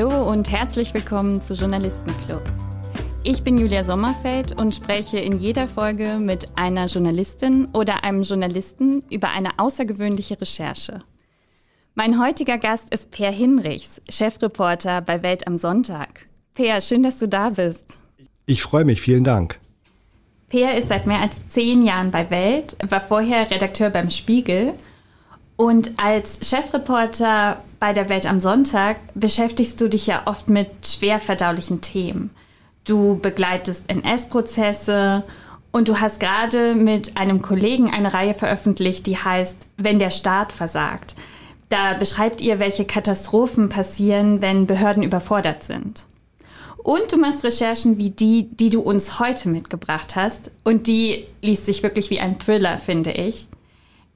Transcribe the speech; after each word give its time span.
Hallo 0.00 0.30
und 0.30 0.50
herzlich 0.50 0.94
willkommen 0.94 1.42
zu 1.42 1.52
Journalistenclub. 1.52 2.42
Ich 3.22 3.44
bin 3.44 3.58
Julia 3.58 3.84
Sommerfeld 3.84 4.58
und 4.58 4.74
spreche 4.74 5.18
in 5.18 5.36
jeder 5.36 5.68
Folge 5.68 6.16
mit 6.18 6.56
einer 6.56 6.86
Journalistin 6.86 7.68
oder 7.74 8.02
einem 8.02 8.22
Journalisten 8.22 9.02
über 9.10 9.28
eine 9.28 9.58
außergewöhnliche 9.58 10.40
Recherche. 10.40 11.02
Mein 11.94 12.18
heutiger 12.18 12.56
Gast 12.56 12.88
ist 12.94 13.10
Per 13.10 13.30
Hinrichs, 13.30 14.00
Chefreporter 14.08 15.02
bei 15.02 15.22
Welt 15.22 15.46
am 15.46 15.58
Sonntag. 15.58 16.28
Per, 16.54 16.80
schön, 16.80 17.02
dass 17.02 17.18
du 17.18 17.28
da 17.28 17.50
bist. 17.50 17.98
Ich 18.46 18.62
freue 18.62 18.86
mich, 18.86 19.02
vielen 19.02 19.24
Dank. 19.24 19.60
Per 20.48 20.78
ist 20.78 20.88
seit 20.88 21.06
mehr 21.06 21.20
als 21.20 21.46
zehn 21.48 21.82
Jahren 21.82 22.10
bei 22.10 22.30
Welt, 22.30 22.74
war 22.88 23.02
vorher 23.02 23.50
Redakteur 23.50 23.90
beim 23.90 24.08
Spiegel 24.08 24.76
und 25.60 25.90
als 25.98 26.48
Chefreporter 26.48 27.62
bei 27.80 27.92
der 27.92 28.08
Welt 28.08 28.24
am 28.24 28.40
Sonntag 28.40 28.96
beschäftigst 29.14 29.78
du 29.78 29.90
dich 29.90 30.06
ja 30.06 30.22
oft 30.24 30.48
mit 30.48 30.70
schwer 30.86 31.18
verdaulichen 31.18 31.82
Themen. 31.82 32.30
Du 32.86 33.18
begleitest 33.18 33.84
NS-Prozesse 33.90 35.22
und 35.70 35.88
du 35.88 36.00
hast 36.00 36.18
gerade 36.18 36.74
mit 36.74 37.18
einem 37.18 37.42
Kollegen 37.42 37.90
eine 37.90 38.14
Reihe 38.14 38.32
veröffentlicht, 38.32 39.06
die 39.06 39.18
heißt 39.18 39.66
Wenn 39.76 39.98
der 39.98 40.08
Staat 40.08 40.54
versagt. 40.54 41.14
Da 41.68 41.92
beschreibt 41.92 42.40
ihr, 42.40 42.58
welche 42.58 42.86
Katastrophen 42.86 43.68
passieren, 43.68 44.40
wenn 44.40 44.66
Behörden 44.66 45.02
überfordert 45.02 45.62
sind. 45.62 46.06
Und 46.78 47.12
du 47.12 47.18
machst 47.18 47.44
Recherchen 47.44 47.98
wie 47.98 48.08
die, 48.08 48.48
die 48.50 48.70
du 48.70 48.80
uns 48.80 49.20
heute 49.20 49.50
mitgebracht 49.50 50.16
hast. 50.16 50.52
Und 50.64 50.86
die 50.86 51.26
liest 51.42 51.66
sich 51.66 51.82
wirklich 51.82 52.08
wie 52.08 52.18
ein 52.18 52.38
Thriller, 52.38 52.78
finde 52.78 53.12
ich. 53.12 53.48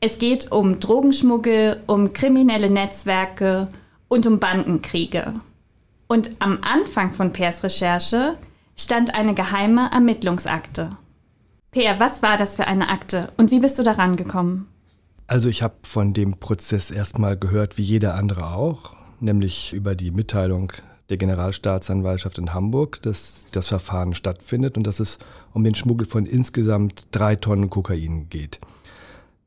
Es 0.07 0.19
geht 0.19 0.53
um 0.53 0.81
Drogenschmuggel, 0.81 1.81
um 1.87 2.13
kriminelle 2.13 2.69
Netzwerke 2.69 3.69
und 4.09 4.27
um 4.27 4.39
Bandenkriege. 4.39 5.41
Und 6.09 6.29
am 6.41 6.59
Anfang 6.61 7.11
von 7.11 7.33
Pers 7.33 7.65
Recherche 7.65 8.37
stand 8.77 9.15
eine 9.15 9.33
geheime 9.33 9.91
Ermittlungsakte. 9.91 10.91
Per, 11.71 12.01
was 12.01 12.23
war 12.23 12.37
das 12.37 12.57
für 12.57 12.67
eine 12.67 12.91
Akte 12.91 13.33
und 13.39 13.51
wie 13.51 13.61
bist 13.61 13.79
du 13.79 13.83
daran 13.83 14.15
gekommen? 14.15 14.69
Also 15.27 15.49
ich 15.49 15.63
habe 15.63 15.77
von 15.85 16.13
dem 16.13 16.37
Prozess 16.37 16.91
erstmal 16.91 17.39
gehört, 17.39 17.79
wie 17.79 17.83
jeder 17.83 18.13
andere 18.13 18.53
auch, 18.53 18.95
nämlich 19.21 19.73
über 19.73 19.95
die 19.95 20.11
Mitteilung 20.11 20.71
der 21.09 21.17
Generalstaatsanwaltschaft 21.17 22.37
in 22.37 22.53
Hamburg, 22.53 23.01
dass 23.01 23.47
das 23.53 23.69
Verfahren 23.69 24.13
stattfindet 24.13 24.77
und 24.77 24.87
dass 24.87 25.01
es 25.01 25.19
um 25.55 25.65
den 25.65 25.75
Schmuggel 25.75 26.07
von 26.07 26.27
insgesamt 26.27 27.09
drei 27.11 27.37
Tonnen 27.37 27.71
Kokain 27.71 28.29
geht. 28.29 28.61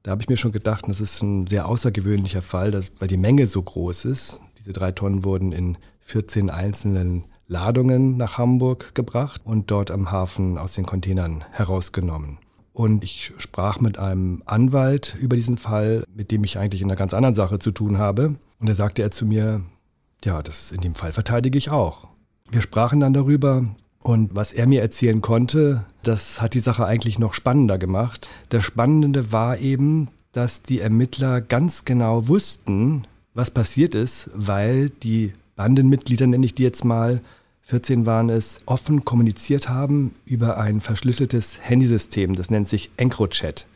Da 0.08 0.12
habe 0.12 0.22
ich 0.22 0.30
mir 0.30 0.38
schon 0.38 0.54
gedacht, 0.54 0.88
das 0.88 1.02
ist 1.02 1.22
ein 1.22 1.48
sehr 1.48 1.68
außergewöhnlicher 1.68 2.42
Fall, 2.42 2.72
dass, 2.72 2.94
weil 2.98 3.10
die 3.10 3.18
Menge 3.18 3.46
so 3.46 3.62
groß 3.62 4.06
ist. 4.06 4.42
Diese 4.58 4.72
drei 4.72 4.94
Tonnen 4.94 5.26
wurden 5.26 5.52
in 5.52 5.78
14 6.00 6.50
einzelnen 6.50 7.26
Ladungen 7.46 8.16
nach 8.16 8.38
Hamburg 8.38 8.96
gebracht 8.96 9.42
und 9.44 9.70
dort 9.70 9.92
am 9.92 10.10
Hafen 10.10 10.58
aus 10.58 10.76
den 10.76 10.86
Containern 10.86 11.44
herausgenommen. 11.52 12.38
Und 12.72 13.04
ich 13.04 13.34
sprach 13.38 13.82
mit 13.82 14.00
einem 14.00 14.44
Anwalt 14.46 15.18
über 15.20 15.36
diesen 15.36 15.58
Fall, 15.58 16.06
mit 16.16 16.32
dem 16.32 16.46
ich 16.46 16.58
eigentlich 16.58 16.82
in 16.82 16.88
einer 16.88 16.96
ganz 16.96 17.14
anderen 17.14 17.36
Sache 17.36 17.60
zu 17.60 17.72
tun 17.72 17.98
habe. 17.98 18.36
Und 18.60 18.70
da 18.70 18.76
sagte 18.76 19.02
er 19.02 19.12
zu 19.12 19.26
mir, 19.26 19.60
ja, 20.24 20.42
das 20.42 20.72
in 20.72 20.80
dem 20.80 20.96
Fall 20.96 21.12
verteidige 21.12 21.58
ich 21.58 21.70
auch. 21.70 22.08
Wir 22.50 22.62
sprachen 22.62 23.02
dann 23.02 23.12
darüber 23.12 23.66
und 24.08 24.34
was 24.38 24.54
er 24.54 24.68
mir 24.68 24.82
erzählen 24.82 25.20
konnte, 25.20 25.84
das 26.02 26.42
hat 26.42 26.54
die 26.54 26.62
Sache 26.62 26.86
eigentlich 26.86 27.20
noch 27.20 27.34
spannender 27.34 27.78
gemacht. 27.78 28.30
Das 28.48 28.64
Spannende 28.64 29.34
war 29.34 29.58
eben, 29.58 30.08
dass 30.32 30.62
die 30.62 30.80
Ermittler 30.80 31.42
ganz 31.42 31.84
genau 31.84 32.30
wussten, 32.30 33.06
was 33.34 33.52
passiert 33.52 33.96
ist, 33.96 34.30
weil 34.34 34.92
die 34.92 35.34
Bandenmitglieder, 35.58 36.26
nenne 36.26 36.46
ich 36.46 36.56
die 36.56 36.64
jetzt 36.64 36.86
mal, 36.86 37.20
14 37.64 38.06
waren 38.06 38.30
es, 38.30 38.62
offen 38.66 39.04
kommuniziert 39.04 39.68
haben 39.68 40.16
über 40.24 40.58
ein 40.58 40.80
verschlüsseltes 40.80 41.60
Handysystem. 41.62 42.34
Das 42.34 42.50
nennt 42.50 42.70
sich 42.70 42.92
EncroChat. 42.96 43.68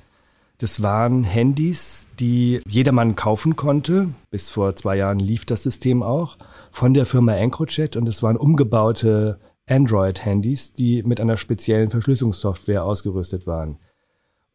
Das 0.59 0.81
waren 0.81 1.25
Handys, 1.25 2.07
die 2.21 2.61
jedermann 2.65 3.17
kaufen 3.17 3.57
konnte. 3.57 4.07
Bis 4.29 4.49
vor 4.49 4.77
zwei 4.77 4.95
Jahren 4.95 5.19
lief 5.19 5.43
das 5.43 5.63
System 5.63 6.03
auch 6.03 6.37
von 6.71 6.93
der 6.93 7.05
Firma 7.05 7.35
EncroChat 7.35 7.97
und 7.97 8.07
es 8.07 8.23
waren 8.23 8.37
umgebaute 8.37 9.37
Android-Handys, 9.67 10.73
die 10.73 11.03
mit 11.03 11.19
einer 11.21 11.37
speziellen 11.37 11.89
Verschlüsselungssoftware 11.89 12.83
ausgerüstet 12.83 13.47
waren. 13.47 13.77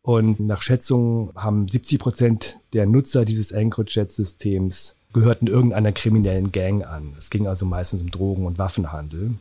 Und 0.03 0.39
nach 0.39 0.63
Schätzungen 0.63 1.33
haben 1.35 1.67
70 1.67 1.99
Prozent 1.99 2.61
der 2.73 2.87
Nutzer 2.87 3.25
dieses 3.25 3.51
EncroChat-Systems 3.51 4.97
gehörten 5.13 5.47
irgendeiner 5.47 5.93
kriminellen 5.93 6.53
Gang 6.53 6.85
an. 6.85 7.15
Es 7.19 7.31
ging 7.31 7.47
also 7.47 7.65
meistens 7.67 8.03
um 8.03 8.11
Drogen- 8.11 8.47
und 8.47 8.59
Waffenhandel. 8.59 9.35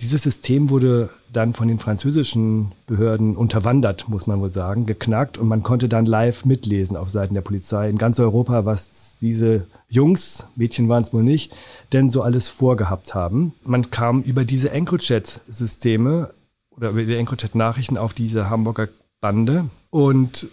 Dieses 0.00 0.24
System 0.24 0.68
wurde 0.68 1.08
dann 1.32 1.54
von 1.54 1.68
den 1.68 1.78
französischen 1.78 2.72
Behörden 2.86 3.34
unterwandert, 3.34 4.08
muss 4.08 4.26
man 4.26 4.40
wohl 4.40 4.52
sagen, 4.52 4.84
geknackt 4.84 5.38
und 5.38 5.48
man 5.48 5.62
konnte 5.62 5.88
dann 5.88 6.04
live 6.04 6.44
mitlesen 6.44 6.98
auf 6.98 7.08
Seiten 7.08 7.32
der 7.32 7.40
Polizei 7.40 7.88
in 7.88 7.96
ganz 7.96 8.20
Europa, 8.20 8.66
was 8.66 9.16
diese 9.22 9.66
Jungs, 9.88 10.46
Mädchen 10.54 10.88
waren 10.90 11.02
es 11.02 11.14
wohl 11.14 11.22
nicht, 11.22 11.54
denn 11.94 12.10
so 12.10 12.20
alles 12.20 12.48
vorgehabt 12.48 13.14
haben. 13.14 13.54
Man 13.64 13.90
kam 13.90 14.20
über 14.20 14.44
diese 14.44 14.70
EncroChat-Systeme 14.70 16.34
oder 16.70 16.90
über 16.90 17.04
die 17.04 17.16
EncroChat-Nachrichten 17.16 17.96
auf 17.96 18.12
diese 18.12 18.50
Hamburger 18.50 18.88
Bande 19.22 19.70
und 19.88 20.46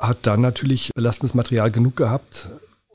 hat 0.00 0.26
dann 0.26 0.40
natürlich 0.40 0.90
belastendes 0.92 1.34
Material 1.34 1.70
genug 1.70 1.94
gehabt, 1.94 2.50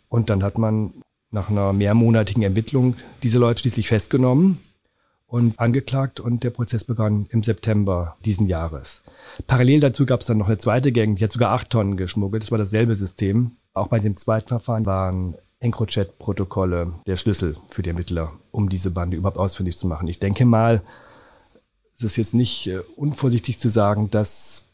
und 0.09 0.29
dann 0.29 0.43
hat 0.43 0.57
man 0.57 0.91
nach 1.31 1.49
einer 1.49 1.71
mehrmonatigen 1.71 2.43
Ermittlung 2.43 2.95
diese 3.23 3.39
Leute 3.39 3.61
schließlich 3.61 3.88
festgenommen 3.88 4.59
und 5.31 5.58
angeklagt 5.59 6.19
und 6.19 6.44
der 6.44 6.50
Prozess 6.50 6.84
begann 6.84 7.25
im 7.30 7.42
September 7.42 8.18
diesen 8.25 8.47
Jahres. 8.47 9.02
Parallel 9.47 9.80
dazu 9.80 10.06
gab 10.06 10.19
es 10.19 10.28
dann 10.28 10.38
noch 10.38 10.47
eine 10.47 10.58
zweite 10.58 10.92
Gang, 10.92 11.16
die 11.16 11.24
hat 11.24 11.31
sogar 11.31 11.52
acht 11.52 11.69
Tonnen 11.69 11.96
geschmuggelt. 11.96 12.44
Das 12.44 12.52
war 12.52 12.58
dasselbe 12.58 12.96
System. 12.96 13.52
Auch 13.74 13.88
bei 13.88 14.00
dem 14.00 14.18
zweiten 14.18 14.50
Verfahren 14.50 14.86
waren 14.86 15.36
EncroChat-Protokolle 15.62 16.96
der 17.08 17.16
Schlüssel 17.16 17.56
für 17.69 17.81
die 17.81 17.92
Ermittler, 17.92 18.34
um 18.52 18.68
diese 18.68 18.92
Bande 18.92 19.16
überhaupt 19.16 19.38
ausfindig 19.38 19.78
zu 19.78 19.88
machen. 19.88 20.09
Ich 20.09 20.19
denke 20.19 20.44
mal, 20.46 20.81
es 21.96 22.03
ist 22.03 22.18
jetzt 22.18 22.34
nicht 22.34 22.68
äh, 22.68 22.80
unvorsichtig 22.98 23.58
zu 23.58 23.69
sagen, 23.69 24.12
dass 24.12 24.66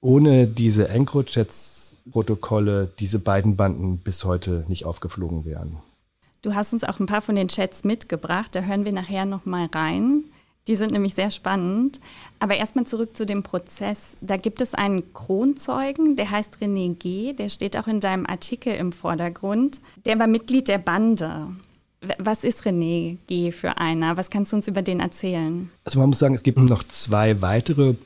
ohne 0.00 0.46
diese 0.46 0.88
EncroChats 0.88 1.96
Protokolle 2.10 2.90
diese 2.98 3.18
beiden 3.18 3.56
Banden 3.56 3.98
bis 3.98 4.24
heute 4.24 4.64
nicht 4.68 4.86
aufgeflogen 4.86 5.44
wären. 5.44 5.76
Du 6.42 6.54
hast 6.54 6.72
uns 6.72 6.84
auch 6.84 6.98
ein 7.00 7.06
paar 7.06 7.20
von 7.20 7.34
den 7.34 7.48
Chats 7.48 7.84
mitgebracht, 7.84 8.54
da 8.54 8.62
hören 8.62 8.84
wir 8.84 8.92
nachher 8.92 9.26
noch 9.26 9.44
mal 9.44 9.66
rein. 9.66 10.24
Die 10.68 10.76
sind 10.76 10.92
nämlich 10.92 11.14
sehr 11.14 11.30
spannend. 11.30 12.00
Aber 12.38 12.56
erstmal 12.56 12.86
zurück 12.86 13.16
zu 13.16 13.26
dem 13.26 13.42
Prozess. 13.42 14.16
Da 14.20 14.36
gibt 14.36 14.60
es 14.60 14.74
einen 14.74 15.12
Kronzeugen, 15.12 16.16
der 16.16 16.30
heißt 16.30 16.58
René 16.60 16.94
G., 16.94 17.32
der 17.32 17.48
steht 17.48 17.76
auch 17.76 17.86
in 17.86 18.00
deinem 18.00 18.26
Artikel 18.26 18.74
im 18.74 18.92
Vordergrund. 18.92 19.80
Der 20.04 20.18
war 20.18 20.26
Mitglied 20.26 20.68
der 20.68 20.78
Bande. 20.78 21.48
Was 22.18 22.44
ist 22.44 22.64
René 22.64 23.18
G. 23.26 23.52
für 23.52 23.78
einer? 23.78 24.16
Was 24.16 24.30
kannst 24.30 24.52
du 24.52 24.56
uns 24.56 24.68
über 24.68 24.82
den 24.82 25.00
erzählen? 25.00 25.70
Also 25.84 25.98
man 25.98 26.10
muss 26.10 26.18
sagen, 26.18 26.34
es 26.34 26.42
gibt 26.42 26.58
noch 26.58 26.84
zwei 26.84 27.42
weitere 27.42 27.96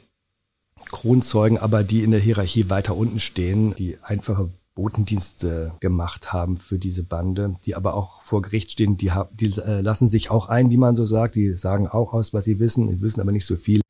Kronzeugen, 0.90 1.58
aber 1.58 1.84
die 1.84 2.02
in 2.02 2.10
der 2.10 2.20
Hierarchie 2.20 2.70
weiter 2.70 2.96
unten 2.96 3.20
stehen, 3.20 3.74
die 3.74 3.98
einfache 4.02 4.48
Botendienste 4.74 5.72
gemacht 5.80 6.32
haben 6.32 6.56
für 6.56 6.78
diese 6.78 7.04
Bande, 7.04 7.56
die 7.64 7.76
aber 7.76 7.94
auch 7.94 8.22
vor 8.22 8.42
Gericht 8.42 8.72
stehen, 8.72 8.96
die, 8.96 9.12
die 9.32 9.46
äh, 9.60 9.80
lassen 9.80 10.08
sich 10.08 10.30
auch 10.30 10.48
ein, 10.48 10.70
wie 10.70 10.76
man 10.76 10.96
so 10.96 11.06
sagt, 11.06 11.36
die 11.36 11.56
sagen 11.56 11.86
auch 11.86 12.12
aus, 12.12 12.34
was 12.34 12.44
sie 12.44 12.58
wissen, 12.58 12.88
die 12.88 13.00
wissen 13.00 13.20
aber 13.20 13.32
nicht 13.32 13.46
so 13.46 13.56
viel. 13.56 13.80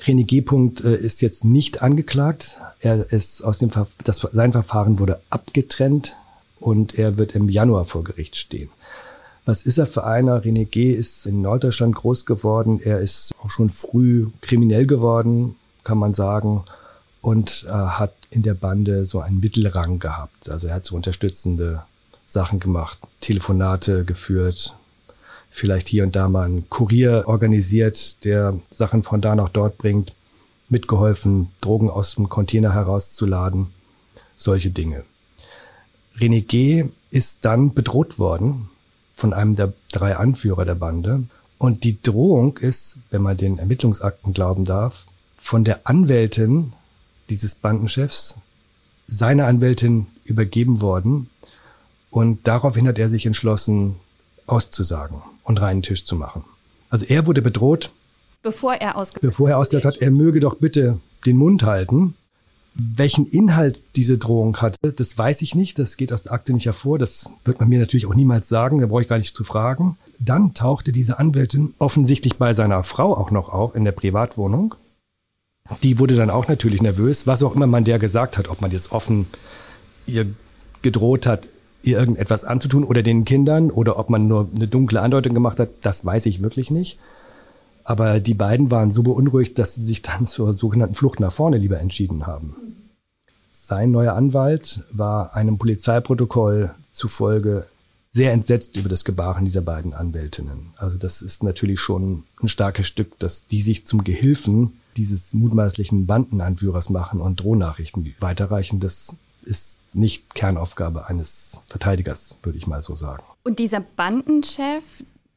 René 0.00 0.24
G. 0.24 0.38
Äh, 0.84 0.96
ist 0.96 1.22
jetzt 1.22 1.44
nicht 1.44 1.82
angeklagt. 1.82 2.60
Er 2.80 3.12
ist 3.12 3.42
aus 3.42 3.58
dem 3.58 3.70
Ver 3.70 3.86
das, 4.04 4.26
sein 4.32 4.52
Verfahren 4.52 4.98
wurde 4.98 5.20
abgetrennt 5.30 6.16
und 6.60 6.98
er 6.98 7.18
wird 7.18 7.34
im 7.34 7.48
Januar 7.48 7.84
vor 7.84 8.04
Gericht 8.04 8.36
stehen. 8.36 8.70
Was 9.44 9.62
ist 9.62 9.78
er 9.78 9.86
für 9.86 10.04
einer? 10.04 10.42
René 10.42 10.64
G. 10.64 10.92
ist 10.92 11.26
in 11.26 11.42
Norddeutschland 11.42 11.96
groß 11.96 12.26
geworden. 12.26 12.80
Er 12.82 13.00
ist 13.00 13.32
auch 13.42 13.50
schon 13.50 13.70
früh 13.70 14.28
kriminell 14.40 14.86
geworden, 14.86 15.56
kann 15.82 15.98
man 15.98 16.14
sagen, 16.14 16.62
und 17.22 17.64
äh, 17.68 17.72
hat 17.72 18.14
in 18.30 18.42
der 18.42 18.54
Bande 18.54 19.06
so 19.06 19.20
einen 19.20 19.40
Mittelrang 19.40 19.98
gehabt. 19.98 20.50
Also 20.50 20.66
er 20.66 20.74
hat 20.74 20.84
so 20.84 20.96
unterstützende 20.96 21.82
Sachen 22.26 22.60
gemacht, 22.60 22.98
Telefonate 23.20 24.04
geführt, 24.04 24.76
vielleicht 25.50 25.88
hier 25.88 26.02
und 26.02 26.16
da 26.16 26.28
mal 26.28 26.44
einen 26.44 26.68
Kurier 26.68 27.24
organisiert, 27.26 28.24
der 28.24 28.58
Sachen 28.70 29.02
von 29.02 29.20
da 29.20 29.34
nach 29.34 29.48
dort 29.48 29.78
bringt, 29.78 30.14
mitgeholfen, 30.68 31.48
Drogen 31.60 31.90
aus 31.90 32.16
dem 32.16 32.28
Container 32.28 32.74
herauszuladen, 32.74 33.68
solche 34.36 34.70
Dinge. 34.70 35.04
René 36.18 36.42
G. 36.42 36.86
ist 37.10 37.44
dann 37.44 37.74
bedroht 37.74 38.18
worden 38.18 38.68
von 39.14 39.32
einem 39.32 39.54
der 39.54 39.72
drei 39.92 40.16
Anführer 40.16 40.64
der 40.64 40.74
Bande. 40.74 41.24
Und 41.58 41.84
die 41.84 42.02
Drohung 42.02 42.58
ist, 42.58 42.98
wenn 43.10 43.22
man 43.22 43.36
den 43.36 43.58
Ermittlungsakten 43.58 44.32
glauben 44.32 44.64
darf, 44.64 45.06
von 45.36 45.64
der 45.64 45.86
Anwältin 45.86 46.72
dieses 47.30 47.54
Bandenchefs 47.54 48.36
seiner 49.06 49.46
Anwältin 49.46 50.06
übergeben 50.24 50.80
worden. 50.80 51.28
Und 52.10 52.46
daraufhin 52.46 52.86
hat 52.88 52.98
er 52.98 53.08
sich 53.08 53.26
entschlossen, 53.26 53.96
auszusagen 54.46 55.22
und 55.44 55.60
reinen 55.60 55.82
Tisch 55.82 56.04
zu 56.04 56.16
machen. 56.16 56.44
Also 56.90 57.06
er 57.06 57.26
wurde 57.26 57.42
bedroht, 57.42 57.92
bevor 58.42 58.74
er 58.74 58.96
ausgesagt, 58.96 59.22
bevor 59.22 59.48
er 59.48 59.58
ausgesagt 59.58 59.86
hat, 59.86 59.96
er 59.98 60.10
möge 60.10 60.40
doch 60.40 60.56
bitte 60.56 61.00
den 61.24 61.36
Mund 61.36 61.62
halten. 61.62 62.14
Welchen 62.74 63.26
Inhalt 63.26 63.82
diese 63.96 64.16
Drohung 64.16 64.56
hatte, 64.56 64.92
das 64.92 65.16
weiß 65.16 65.42
ich 65.42 65.54
nicht. 65.54 65.78
Das 65.78 65.98
geht 65.98 66.12
aus 66.12 66.22
der 66.22 66.32
Akte 66.32 66.54
nicht 66.54 66.64
hervor. 66.64 66.98
Das 66.98 67.30
wird 67.44 67.60
man 67.60 67.68
mir 67.68 67.78
natürlich 67.78 68.06
auch 68.06 68.14
niemals 68.14 68.48
sagen. 68.48 68.80
Da 68.80 68.86
brauche 68.86 69.02
ich 69.02 69.08
gar 69.08 69.18
nicht 69.18 69.36
zu 69.36 69.44
fragen. 69.44 69.98
Dann 70.18 70.54
tauchte 70.54 70.90
diese 70.90 71.18
Anwältin 71.18 71.74
offensichtlich 71.78 72.36
bei 72.36 72.54
seiner 72.54 72.82
Frau 72.82 73.14
auch 73.14 73.30
noch 73.30 73.50
auf 73.50 73.74
in 73.74 73.84
der 73.84 73.92
Privatwohnung. 73.92 74.74
Die 75.82 75.98
wurde 75.98 76.14
dann 76.14 76.30
auch 76.30 76.48
natürlich 76.48 76.82
nervös, 76.82 77.26
was 77.26 77.42
auch 77.42 77.54
immer 77.54 77.66
man 77.66 77.84
der 77.84 77.98
gesagt 77.98 78.38
hat, 78.38 78.48
ob 78.48 78.60
man 78.60 78.70
jetzt 78.70 78.92
offen 78.92 79.26
ihr 80.06 80.26
gedroht 80.82 81.26
hat, 81.26 81.48
ihr 81.82 81.98
irgendetwas 81.98 82.44
anzutun 82.44 82.84
oder 82.84 83.02
den 83.02 83.24
Kindern 83.24 83.70
oder 83.70 83.98
ob 83.98 84.10
man 84.10 84.28
nur 84.28 84.48
eine 84.54 84.68
dunkle 84.68 85.00
Andeutung 85.00 85.34
gemacht 85.34 85.58
hat, 85.58 85.70
das 85.82 86.04
weiß 86.04 86.26
ich 86.26 86.42
wirklich 86.42 86.70
nicht. 86.70 86.98
Aber 87.84 88.20
die 88.20 88.34
beiden 88.34 88.70
waren 88.70 88.90
so 88.90 89.02
beunruhigt, 89.02 89.58
dass 89.58 89.74
sie 89.74 89.82
sich 89.84 90.02
dann 90.02 90.26
zur 90.26 90.54
sogenannten 90.54 90.94
Flucht 90.94 91.18
nach 91.18 91.32
vorne 91.32 91.58
lieber 91.58 91.80
entschieden 91.80 92.26
haben. 92.26 92.56
Sein 93.50 93.90
neuer 93.90 94.14
Anwalt 94.14 94.84
war 94.92 95.34
einem 95.34 95.58
Polizeiprotokoll 95.58 96.74
zufolge 96.90 97.64
sehr 98.12 98.32
entsetzt 98.32 98.76
über 98.76 98.90
das 98.90 99.04
Gebaren 99.04 99.46
dieser 99.46 99.62
beiden 99.62 99.94
Anwältinnen. 99.94 100.74
Also 100.76 100.98
das 100.98 101.22
ist 101.22 101.42
natürlich 101.42 101.80
schon 101.80 102.24
ein 102.42 102.48
starkes 102.48 102.86
Stück, 102.86 103.18
dass 103.18 103.46
die 103.46 103.62
sich 103.62 103.86
zum 103.86 104.04
Gehilfen 104.04 104.78
dieses 104.98 105.32
mutmaßlichen 105.32 106.06
Bandenanführers 106.06 106.90
machen 106.90 107.22
und 107.22 107.42
Drohnachrichten 107.42 108.14
weiterreichen. 108.20 108.80
Das 108.80 109.16
ist 109.44 109.80
nicht 109.94 110.34
Kernaufgabe 110.34 111.06
eines 111.06 111.62
Verteidigers, 111.68 112.38
würde 112.42 112.58
ich 112.58 112.66
mal 112.66 112.82
so 112.82 112.94
sagen. 112.94 113.24
Und 113.44 113.58
dieser 113.58 113.80
Bandenchef, 113.80 114.84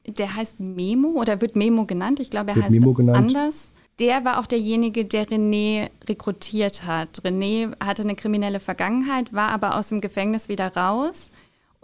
der 0.06 0.36
heißt 0.36 0.60
Memo 0.60 1.20
oder 1.20 1.40
wird 1.40 1.56
Memo 1.56 1.86
genannt. 1.86 2.20
Ich 2.20 2.30
glaube, 2.30 2.52
er 2.52 2.56
wird 2.58 2.66
heißt 2.66 2.76
Memo 2.76 2.94
genannt. 2.94 3.18
anders. 3.18 3.72
Der 4.00 4.26
war 4.26 4.42
auch 4.42 4.46
derjenige, 4.46 5.06
der 5.06 5.26
René 5.26 5.90
rekrutiert 6.10 6.86
hat. 6.86 7.22
René 7.24 7.72
hatte 7.82 8.04
eine 8.04 8.16
kriminelle 8.16 8.60
Vergangenheit, 8.60 9.32
war 9.32 9.52
aber 9.52 9.78
aus 9.78 9.88
dem 9.88 10.02
Gefängnis 10.02 10.50
wieder 10.50 10.76
raus 10.76 11.30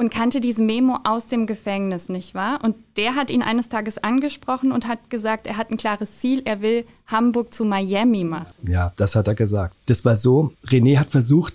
und 0.02 0.10
kannte 0.10 0.42
diesen 0.42 0.66
Memo 0.66 0.98
aus 1.04 1.28
dem 1.28 1.46
Gefängnis, 1.46 2.10
nicht 2.10 2.34
wahr? 2.34 2.60
Und 2.64 2.76
der 2.98 3.16
hat 3.16 3.30
ihn 3.30 3.44
eines 3.44 3.70
Tages 3.70 4.00
angesprochen 4.00 4.72
und 4.72 4.88
hat 4.88 5.12
gesagt, 5.12 5.46
er 5.46 5.58
hat 5.58 5.70
ein 5.70 5.78
klares 5.78 6.18
Ziel, 6.18 6.42
er 6.44 6.60
will 6.62 6.86
Hamburg 7.06 7.54
zu 7.54 7.66
Miami 7.66 8.24
machen. 8.24 8.48
Ja, 8.68 8.94
das 8.96 9.16
hat 9.16 9.28
er 9.28 9.36
gesagt. 9.36 9.76
Das 9.86 10.04
war 10.04 10.16
so, 10.16 10.54
René 10.66 10.98
hat 10.98 11.12
versucht, 11.12 11.54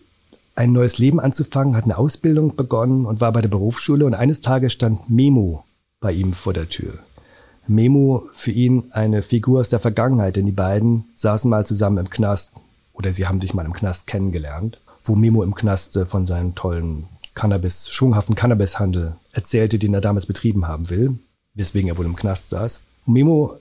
ein 0.55 0.71
neues 0.71 0.99
Leben 0.99 1.19
anzufangen, 1.19 1.77
hat 1.77 1.85
eine 1.85 1.99
Ausbildung 1.99 2.55
begonnen 2.55 3.05
und 3.05 3.21
war 3.21 3.33
bei 3.33 3.43
der 3.43 3.49
Berufsschule 3.49 4.07
und 4.07 4.15
eines 4.15 4.43
Tages 4.43 4.73
stand 4.73 5.11
Memo 5.11 5.65
bei 6.01 6.13
ihm 6.13 6.33
vor 6.33 6.53
der 6.53 6.69
Tür. 6.69 7.01
Memo 7.67 8.29
für 8.33 8.53
ihn 8.53 8.85
eine 8.93 9.23
Figur 9.23 9.59
aus 9.59 9.71
der 9.71 9.81
Vergangenheit, 9.81 10.37
denn 10.37 10.47
die 10.47 10.53
beiden 10.53 11.07
saßen 11.17 11.51
mal 11.51 11.67
zusammen 11.67 11.99
im 11.99 12.11
Knast 12.11 12.63
oder 12.93 13.13
sie 13.13 13.27
haben 13.27 13.41
sich 13.41 13.55
mal 13.55 13.67
im 13.67 13.73
Knast 13.73 14.07
kennengelernt, 14.07 14.81
wo 15.05 15.17
Memo 15.17 15.43
im 15.43 15.57
Knast 15.57 15.99
von 16.07 16.27
seinem 16.27 16.55
tollen 16.55 17.09
Cannabis, 17.37 17.89
schwunghaften 17.91 18.35
Cannabishandel 18.35 19.15
erzählte, 19.31 19.79
den 19.79 19.95
er 19.95 20.01
damals 20.01 20.27
betrieben 20.27 20.67
haben 20.67 20.91
will, 20.91 21.19
weswegen 21.55 21.89
er 21.89 21.99
wohl 21.99 22.07
im 22.07 22.17
Knast 22.17 22.49
saß. 22.49 22.81
Und 23.07 23.13
Memo 23.13 23.57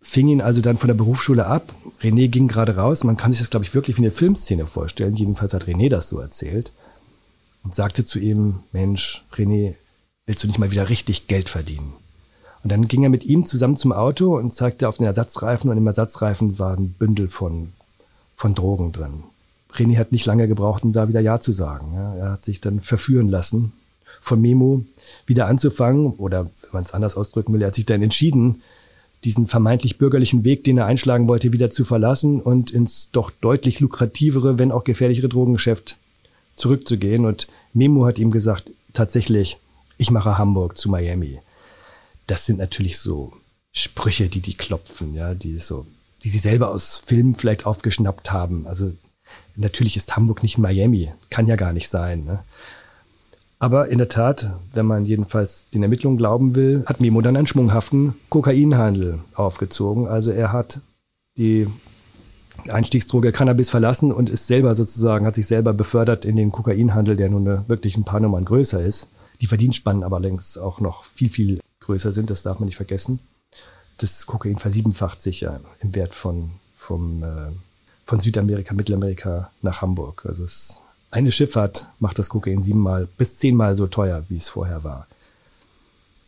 fing 0.00 0.28
ihn 0.28 0.42
also 0.42 0.60
dann 0.60 0.76
von 0.76 0.88
der 0.88 0.94
Berufsschule 0.94 1.46
ab. 1.46 1.72
René 2.02 2.28
ging 2.28 2.48
gerade 2.48 2.76
raus. 2.76 3.04
Man 3.04 3.16
kann 3.16 3.30
sich 3.30 3.40
das, 3.40 3.50
glaube 3.50 3.64
ich, 3.64 3.74
wirklich 3.74 3.96
wie 3.96 4.02
eine 4.02 4.10
Filmszene 4.10 4.66
vorstellen. 4.66 5.14
Jedenfalls 5.14 5.54
hat 5.54 5.64
René 5.66 5.88
das 5.88 6.08
so 6.08 6.18
erzählt. 6.18 6.72
Und 7.64 7.74
sagte 7.74 8.04
zu 8.04 8.18
ihm, 8.18 8.60
Mensch, 8.72 9.24
René, 9.32 9.74
willst 10.26 10.42
du 10.42 10.48
nicht 10.48 10.58
mal 10.58 10.70
wieder 10.70 10.88
richtig 10.88 11.28
Geld 11.28 11.48
verdienen? 11.48 11.92
Und 12.64 12.72
dann 12.72 12.88
ging 12.88 13.04
er 13.04 13.10
mit 13.10 13.24
ihm 13.24 13.44
zusammen 13.44 13.76
zum 13.76 13.92
Auto 13.92 14.36
und 14.36 14.54
zeigte 14.54 14.88
auf 14.88 14.98
den 14.98 15.06
Ersatzreifen 15.06 15.70
und 15.70 15.76
im 15.76 15.86
Ersatzreifen 15.86 16.58
war 16.58 16.76
ein 16.76 16.90
Bündel 16.92 17.28
von, 17.28 17.72
von 18.34 18.54
Drogen 18.54 18.90
drin. 18.90 19.22
René 19.72 19.98
hat 19.98 20.12
nicht 20.12 20.26
lange 20.26 20.48
gebraucht, 20.48 20.84
um 20.84 20.92
da 20.92 21.08
wieder 21.08 21.20
Ja 21.20 21.38
zu 21.40 21.52
sagen. 21.52 21.92
Ja, 21.94 22.14
er 22.14 22.30
hat 22.32 22.44
sich 22.44 22.60
dann 22.60 22.80
verführen 22.80 23.28
lassen, 23.28 23.72
von 24.20 24.40
Memo 24.40 24.84
wieder 25.26 25.46
anzufangen 25.46 26.14
oder 26.14 26.44
wenn 26.44 26.70
man 26.72 26.82
es 26.82 26.94
anders 26.94 27.16
ausdrücken 27.16 27.52
will, 27.52 27.62
er 27.62 27.68
hat 27.68 27.74
sich 27.74 27.86
dann 27.86 28.02
entschieden, 28.02 28.62
diesen 29.24 29.46
vermeintlich 29.46 29.98
bürgerlichen 29.98 30.44
Weg, 30.44 30.64
den 30.64 30.78
er 30.78 30.86
einschlagen 30.86 31.28
wollte, 31.28 31.52
wieder 31.52 31.70
zu 31.70 31.84
verlassen 31.84 32.40
und 32.40 32.70
ins 32.70 33.10
doch 33.10 33.30
deutlich 33.30 33.80
lukrativere, 33.80 34.58
wenn 34.58 34.72
auch 34.72 34.84
gefährlichere 34.84 35.28
Drogengeschäft 35.28 35.96
zurückzugehen. 36.54 37.24
Und 37.24 37.48
Memo 37.72 38.06
hat 38.06 38.18
ihm 38.18 38.30
gesagt, 38.30 38.70
tatsächlich, 38.92 39.58
ich 39.96 40.10
mache 40.10 40.38
Hamburg 40.38 40.78
zu 40.78 40.88
Miami. 40.88 41.40
Das 42.26 42.46
sind 42.46 42.58
natürlich 42.58 42.98
so 42.98 43.32
Sprüche, 43.72 44.28
die 44.28 44.40
die 44.40 44.54
klopfen, 44.54 45.14
ja, 45.14 45.34
die 45.34 45.56
so, 45.56 45.86
die 46.22 46.28
sie 46.28 46.38
selber 46.38 46.70
aus 46.70 46.98
Filmen 47.04 47.34
vielleicht 47.34 47.66
aufgeschnappt 47.66 48.30
haben. 48.30 48.66
Also 48.66 48.92
natürlich 49.56 49.96
ist 49.96 50.16
Hamburg 50.16 50.42
nicht 50.42 50.58
Miami, 50.58 51.12
kann 51.30 51.46
ja 51.46 51.56
gar 51.56 51.72
nicht 51.72 51.88
sein. 51.88 52.24
Ne? 52.24 52.40
Aber 53.58 53.88
in 53.88 53.98
der 53.98 54.08
Tat, 54.08 54.54
wenn 54.72 54.86
man 54.86 55.04
jedenfalls 55.04 55.68
den 55.68 55.82
Ermittlungen 55.82 56.16
glauben 56.16 56.54
will, 56.54 56.84
hat 56.86 57.00
Memo 57.00 57.20
dann 57.20 57.36
einen 57.36 57.46
schwunghaften 57.46 58.14
Kokainhandel 58.28 59.20
aufgezogen. 59.34 60.06
Also 60.06 60.30
er 60.30 60.52
hat 60.52 60.80
die 61.38 61.66
Einstiegsdroge 62.68 63.32
Cannabis 63.32 63.70
verlassen 63.70 64.12
und 64.12 64.30
ist 64.30 64.46
selber 64.46 64.74
sozusagen, 64.74 65.26
hat 65.26 65.34
sich 65.34 65.46
selber 65.46 65.72
befördert 65.72 66.24
in 66.24 66.36
den 66.36 66.52
Kokainhandel, 66.52 67.16
der 67.16 67.30
nun 67.30 67.68
wirklich 67.68 67.96
ein 67.96 68.04
paar 68.04 68.20
Nummern 68.20 68.44
größer 68.44 68.82
ist. 68.82 69.10
Die 69.40 69.46
Verdienstspannen 69.46 70.02
aber 70.02 70.20
längst 70.20 70.58
auch 70.58 70.80
noch 70.80 71.04
viel, 71.04 71.28
viel 71.28 71.60
größer 71.80 72.12
sind, 72.12 72.30
das 72.30 72.42
darf 72.42 72.58
man 72.58 72.66
nicht 72.66 72.76
vergessen. 72.76 73.20
Das 73.98 74.26
Kokain 74.26 74.58
versiebenfacht 74.58 75.20
sich 75.22 75.40
ja 75.40 75.60
im 75.80 75.94
Wert 75.94 76.14
von, 76.14 76.50
vom, 76.74 77.22
äh, 77.22 77.50
von 78.08 78.20
Südamerika, 78.20 78.72
Mittelamerika 78.72 79.50
nach 79.60 79.82
Hamburg. 79.82 80.24
Also 80.26 80.42
es, 80.42 80.80
eine 81.10 81.30
Schifffahrt 81.30 81.86
macht 81.98 82.18
das 82.18 82.30
Kokain 82.30 82.62
siebenmal 82.62 83.06
bis 83.18 83.36
zehnmal 83.36 83.76
so 83.76 83.86
teuer, 83.86 84.24
wie 84.30 84.36
es 84.36 84.48
vorher 84.48 84.82
war. 84.82 85.06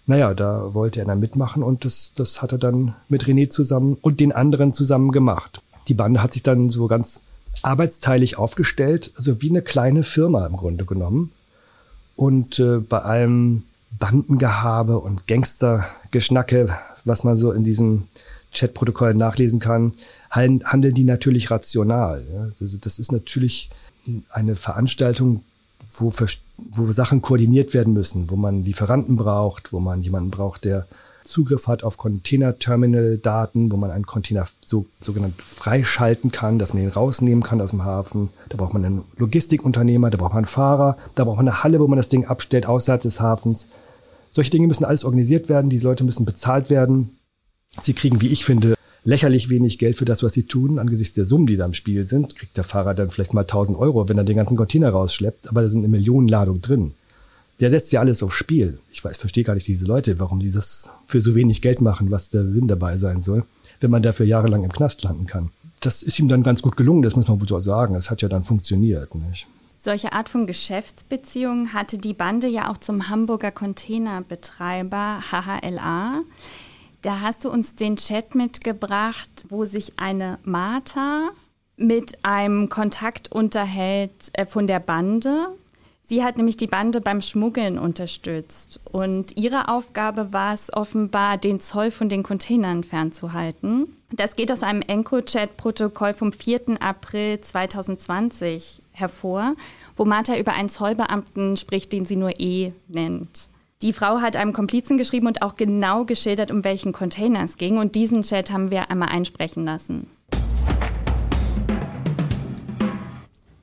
Naja, 0.04 0.34
da 0.34 0.74
wollte 0.74 1.00
er 1.00 1.06
dann 1.06 1.20
mitmachen 1.20 1.62
und 1.62 1.86
das, 1.86 2.12
das 2.14 2.42
hat 2.42 2.52
er 2.52 2.58
dann 2.58 2.94
mit 3.08 3.24
René 3.24 3.48
zusammen 3.48 3.96
und 4.02 4.20
den 4.20 4.30
anderen 4.30 4.74
zusammen 4.74 5.10
gemacht. 5.10 5.62
Die 5.88 5.94
Bande 5.94 6.22
hat 6.22 6.34
sich 6.34 6.42
dann 6.42 6.68
so 6.68 6.86
ganz 6.86 7.22
arbeitsteilig 7.62 8.36
aufgestellt, 8.36 9.12
also 9.16 9.40
wie 9.40 9.48
eine 9.48 9.62
kleine 9.62 10.02
Firma 10.02 10.46
im 10.46 10.58
Grunde 10.58 10.84
genommen. 10.84 11.32
Und 12.14 12.58
äh, 12.58 12.76
bei 12.76 13.00
allem 13.00 13.62
Bandengehabe 13.98 14.98
und 14.98 15.26
Gangstergeschnacke, 15.26 16.76
was 17.06 17.24
man 17.24 17.38
so 17.38 17.52
in 17.52 17.64
diesem 17.64 18.04
Chatprotokoll 18.52 19.14
nachlesen 19.14 19.60
kann, 19.60 19.92
handeln 20.30 20.94
die 20.94 21.04
natürlich 21.04 21.50
rational. 21.50 22.52
Das, 22.58 22.98
ist 22.98 23.12
natürlich 23.12 23.70
eine 24.30 24.56
Veranstaltung, 24.56 25.42
wo, 25.94 26.12
wo 26.56 26.92
Sachen 26.92 27.22
koordiniert 27.22 27.74
werden 27.74 27.92
müssen, 27.92 28.30
wo 28.30 28.36
man 28.36 28.64
Lieferanten 28.64 29.16
braucht, 29.16 29.72
wo 29.72 29.80
man 29.80 30.02
jemanden 30.02 30.30
braucht, 30.30 30.64
der 30.64 30.86
Zugriff 31.24 31.68
hat 31.68 31.84
auf 31.84 31.96
Container-Terminal-Daten, 31.96 33.70
wo 33.70 33.76
man 33.76 33.90
einen 33.90 34.06
Container 34.06 34.46
so, 34.64 34.86
sogenannt 35.00 35.40
freischalten 35.40 36.32
kann, 36.32 36.58
dass 36.58 36.74
man 36.74 36.82
ihn 36.82 36.88
rausnehmen 36.88 37.42
kann 37.42 37.60
aus 37.60 37.70
dem 37.70 37.84
Hafen. 37.84 38.30
Da 38.48 38.56
braucht 38.56 38.72
man 38.72 38.84
einen 38.84 39.04
Logistikunternehmer, 39.16 40.10
da 40.10 40.18
braucht 40.18 40.32
man 40.32 40.38
einen 40.38 40.46
Fahrer, 40.46 40.96
da 41.14 41.24
braucht 41.24 41.36
man 41.36 41.48
eine 41.48 41.62
Halle, 41.62 41.78
wo 41.78 41.86
man 41.86 41.98
das 41.98 42.08
Ding 42.08 42.24
abstellt 42.24 42.66
außerhalb 42.66 43.00
des 43.00 43.20
Hafens. 43.20 43.68
Solche 44.32 44.50
Dinge 44.50 44.66
müssen 44.66 44.84
alles 44.84 45.04
organisiert 45.04 45.48
werden, 45.48 45.70
die 45.70 45.78
Leute 45.78 46.04
müssen 46.04 46.24
bezahlt 46.24 46.70
werden. 46.70 47.16
Sie 47.80 47.94
kriegen, 47.94 48.20
wie 48.20 48.28
ich 48.28 48.44
finde, 48.44 48.74
lächerlich 49.04 49.48
wenig 49.48 49.78
Geld 49.78 49.96
für 49.96 50.04
das, 50.04 50.22
was 50.22 50.32
sie 50.32 50.44
tun. 50.44 50.78
Angesichts 50.78 51.14
der 51.14 51.24
Summen, 51.24 51.46
die 51.46 51.56
da 51.56 51.64
im 51.64 51.72
Spiel 51.72 52.04
sind, 52.04 52.36
kriegt 52.36 52.56
der 52.56 52.64
Fahrer 52.64 52.94
dann 52.94 53.10
vielleicht 53.10 53.34
mal 53.34 53.42
1000 53.42 53.78
Euro, 53.78 54.08
wenn 54.08 54.18
er 54.18 54.24
den 54.24 54.36
ganzen 54.36 54.56
Container 54.56 54.90
rausschleppt, 54.90 55.48
aber 55.48 55.62
da 55.62 55.68
sind 55.68 55.80
eine 55.80 55.88
Millionenladung 55.88 56.60
drin 56.60 56.94
der 57.60 57.70
setzt 57.70 57.92
ja 57.92 58.00
alles 58.00 58.22
aufs 58.22 58.36
Spiel. 58.36 58.78
Ich 58.90 59.04
weiß, 59.04 59.18
verstehe 59.18 59.44
gar 59.44 59.54
nicht 59.54 59.66
diese 59.66 59.86
Leute, 59.86 60.18
warum 60.18 60.40
sie 60.40 60.50
das 60.50 60.90
für 61.04 61.20
so 61.20 61.34
wenig 61.34 61.60
Geld 61.60 61.80
machen, 61.80 62.10
was 62.10 62.30
der 62.30 62.46
Sinn 62.46 62.68
dabei 62.68 62.96
sein 62.96 63.20
soll, 63.20 63.44
wenn 63.80 63.90
man 63.90 64.02
dafür 64.02 64.26
jahrelang 64.26 64.64
im 64.64 64.72
Knast 64.72 65.02
landen 65.02 65.26
kann. 65.26 65.50
Das 65.80 66.02
ist 66.02 66.18
ihm 66.18 66.28
dann 66.28 66.42
ganz 66.42 66.62
gut 66.62 66.76
gelungen, 66.76 67.02
das 67.02 67.16
muss 67.16 67.28
man 67.28 67.40
wohl 67.40 67.48
so 67.48 67.58
sagen. 67.60 67.94
Es 67.94 68.10
hat 68.10 68.22
ja 68.22 68.28
dann 68.28 68.44
funktioniert, 68.44 69.14
nicht? 69.14 69.46
Solche 69.82 70.12
Art 70.12 70.28
von 70.28 70.46
Geschäftsbeziehungen 70.46 71.72
hatte 71.72 71.96
die 71.96 72.12
Bande 72.12 72.48
ja 72.48 72.70
auch 72.70 72.76
zum 72.76 73.08
Hamburger 73.08 73.50
Containerbetreiber 73.50 75.20
HHLA. 75.30 76.22
Da 77.02 77.20
hast 77.20 77.44
du 77.44 77.50
uns 77.50 77.76
den 77.76 77.96
Chat 77.96 78.34
mitgebracht, 78.34 79.46
wo 79.48 79.64
sich 79.64 79.98
eine 79.98 80.38
Martha 80.44 81.30
mit 81.76 82.24
einem 82.24 82.68
Kontakt 82.68 83.32
unterhält 83.32 84.30
äh, 84.34 84.44
von 84.44 84.66
der 84.66 84.80
Bande 84.80 85.48
Sie 86.10 86.24
hat 86.24 86.38
nämlich 86.38 86.56
die 86.56 86.66
Bande 86.66 87.00
beim 87.00 87.20
Schmuggeln 87.20 87.78
unterstützt 87.78 88.80
und 88.90 89.36
ihre 89.36 89.68
Aufgabe 89.68 90.32
war 90.32 90.52
es 90.52 90.72
offenbar, 90.72 91.38
den 91.38 91.60
Zoll 91.60 91.92
von 91.92 92.08
den 92.08 92.24
Containern 92.24 92.82
fernzuhalten. 92.82 93.96
Das 94.10 94.34
geht 94.34 94.50
aus 94.50 94.64
einem 94.64 94.82
EncroChat-Protokoll 94.82 96.14
vom 96.14 96.32
4. 96.32 96.82
April 96.82 97.40
2020 97.40 98.82
hervor, 98.90 99.54
wo 99.94 100.04
Martha 100.04 100.36
über 100.36 100.52
einen 100.52 100.68
Zollbeamten 100.68 101.56
spricht, 101.56 101.92
den 101.92 102.04
sie 102.04 102.16
nur 102.16 102.40
E 102.40 102.72
nennt. 102.88 103.49
Die 103.82 103.94
Frau 103.94 104.20
hat 104.20 104.36
einem 104.36 104.52
Komplizen 104.52 104.98
geschrieben 104.98 105.26
und 105.26 105.40
auch 105.40 105.56
genau 105.56 106.04
geschildert, 106.04 106.50
um 106.50 106.64
welchen 106.64 106.92
Container 106.92 107.42
es 107.42 107.56
ging. 107.56 107.78
Und 107.78 107.94
diesen 107.94 108.22
Chat 108.22 108.50
haben 108.50 108.70
wir 108.70 108.90
einmal 108.90 109.08
einsprechen 109.08 109.64
lassen. 109.64 110.10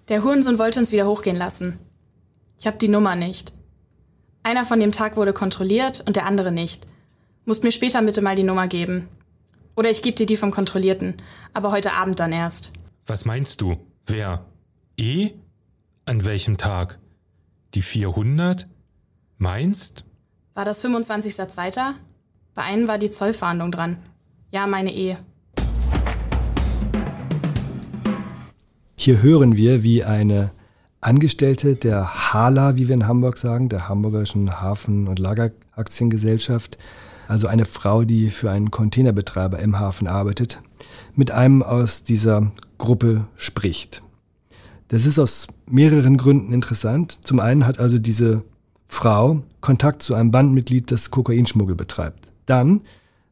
Der 0.09 0.23
Hurensohn 0.23 0.57
wollte 0.57 0.79
uns 0.79 0.91
wieder 0.91 1.05
hochgehen 1.05 1.37
lassen. 1.37 1.77
Ich 2.57 2.65
habe 2.65 2.77
die 2.77 2.87
Nummer 2.87 3.15
nicht. 3.15 3.53
Einer 4.41 4.65
von 4.65 4.79
dem 4.79 4.91
Tag 4.91 5.17
wurde 5.17 5.33
kontrolliert 5.33 6.03
und 6.07 6.15
der 6.15 6.25
andere 6.25 6.51
nicht. 6.51 6.87
Musst 7.45 7.63
mir 7.63 7.71
später 7.71 8.01
bitte 8.01 8.23
mal 8.23 8.35
die 8.35 8.43
Nummer 8.43 8.67
geben. 8.67 9.09
Oder 9.75 9.91
ich 9.91 10.01
gebe 10.01 10.17
dir 10.17 10.25
die 10.25 10.37
vom 10.37 10.49
Kontrollierten, 10.49 11.15
aber 11.53 11.71
heute 11.71 11.93
Abend 11.93 12.19
dann 12.19 12.31
erst. 12.31 12.73
Was 13.05 13.25
meinst 13.25 13.61
du? 13.61 13.77
Wer? 14.07 14.45
E? 14.97 15.33
An 16.05 16.25
welchem 16.25 16.57
Tag? 16.57 16.97
Die 17.75 17.83
400? 17.83 18.67
Meinst? 19.37 20.06
War 20.57 20.65
das 20.65 20.83
25.02.? 20.83 21.93
Bei 22.55 22.63
einem 22.63 22.87
war 22.87 22.97
die 22.97 23.11
Zollfahndung 23.11 23.71
dran. 23.71 23.97
Ja, 24.49 24.65
meine 24.65 24.91
Ehe. 24.91 25.19
Hier 28.97 29.21
hören 29.21 29.55
wir, 29.55 29.83
wie 29.83 30.03
eine 30.03 30.49
Angestellte 30.99 31.75
der 31.75 32.33
HALA, 32.33 32.75
wie 32.75 32.87
wir 32.87 32.95
in 32.95 33.07
Hamburg 33.07 33.37
sagen, 33.37 33.69
der 33.69 33.87
Hamburgischen 33.87 34.59
Hafen- 34.59 35.07
und 35.07 35.19
Lageraktiengesellschaft, 35.19 36.79
also 37.27 37.45
eine 37.45 37.65
Frau, 37.65 38.03
die 38.03 38.31
für 38.31 38.49
einen 38.49 38.71
Containerbetreiber 38.71 39.59
im 39.59 39.77
Hafen 39.77 40.07
arbeitet, 40.07 40.63
mit 41.13 41.29
einem 41.29 41.61
aus 41.61 42.03
dieser 42.03 42.51
Gruppe 42.79 43.27
spricht. 43.35 44.01
Das 44.87 45.05
ist 45.05 45.19
aus 45.19 45.45
mehreren 45.67 46.17
Gründen 46.17 46.51
interessant. 46.51 47.19
Zum 47.21 47.39
einen 47.39 47.67
hat 47.67 47.79
also 47.79 47.99
diese 47.99 48.41
Frau 48.87 49.43
Kontakt 49.67 50.01
zu 50.01 50.15
einem 50.15 50.31
Bandmitglied, 50.31 50.89
das 50.93 51.11
Kokainschmuggel 51.11 51.75
betreibt. 51.75 52.31
Dann 52.45 52.83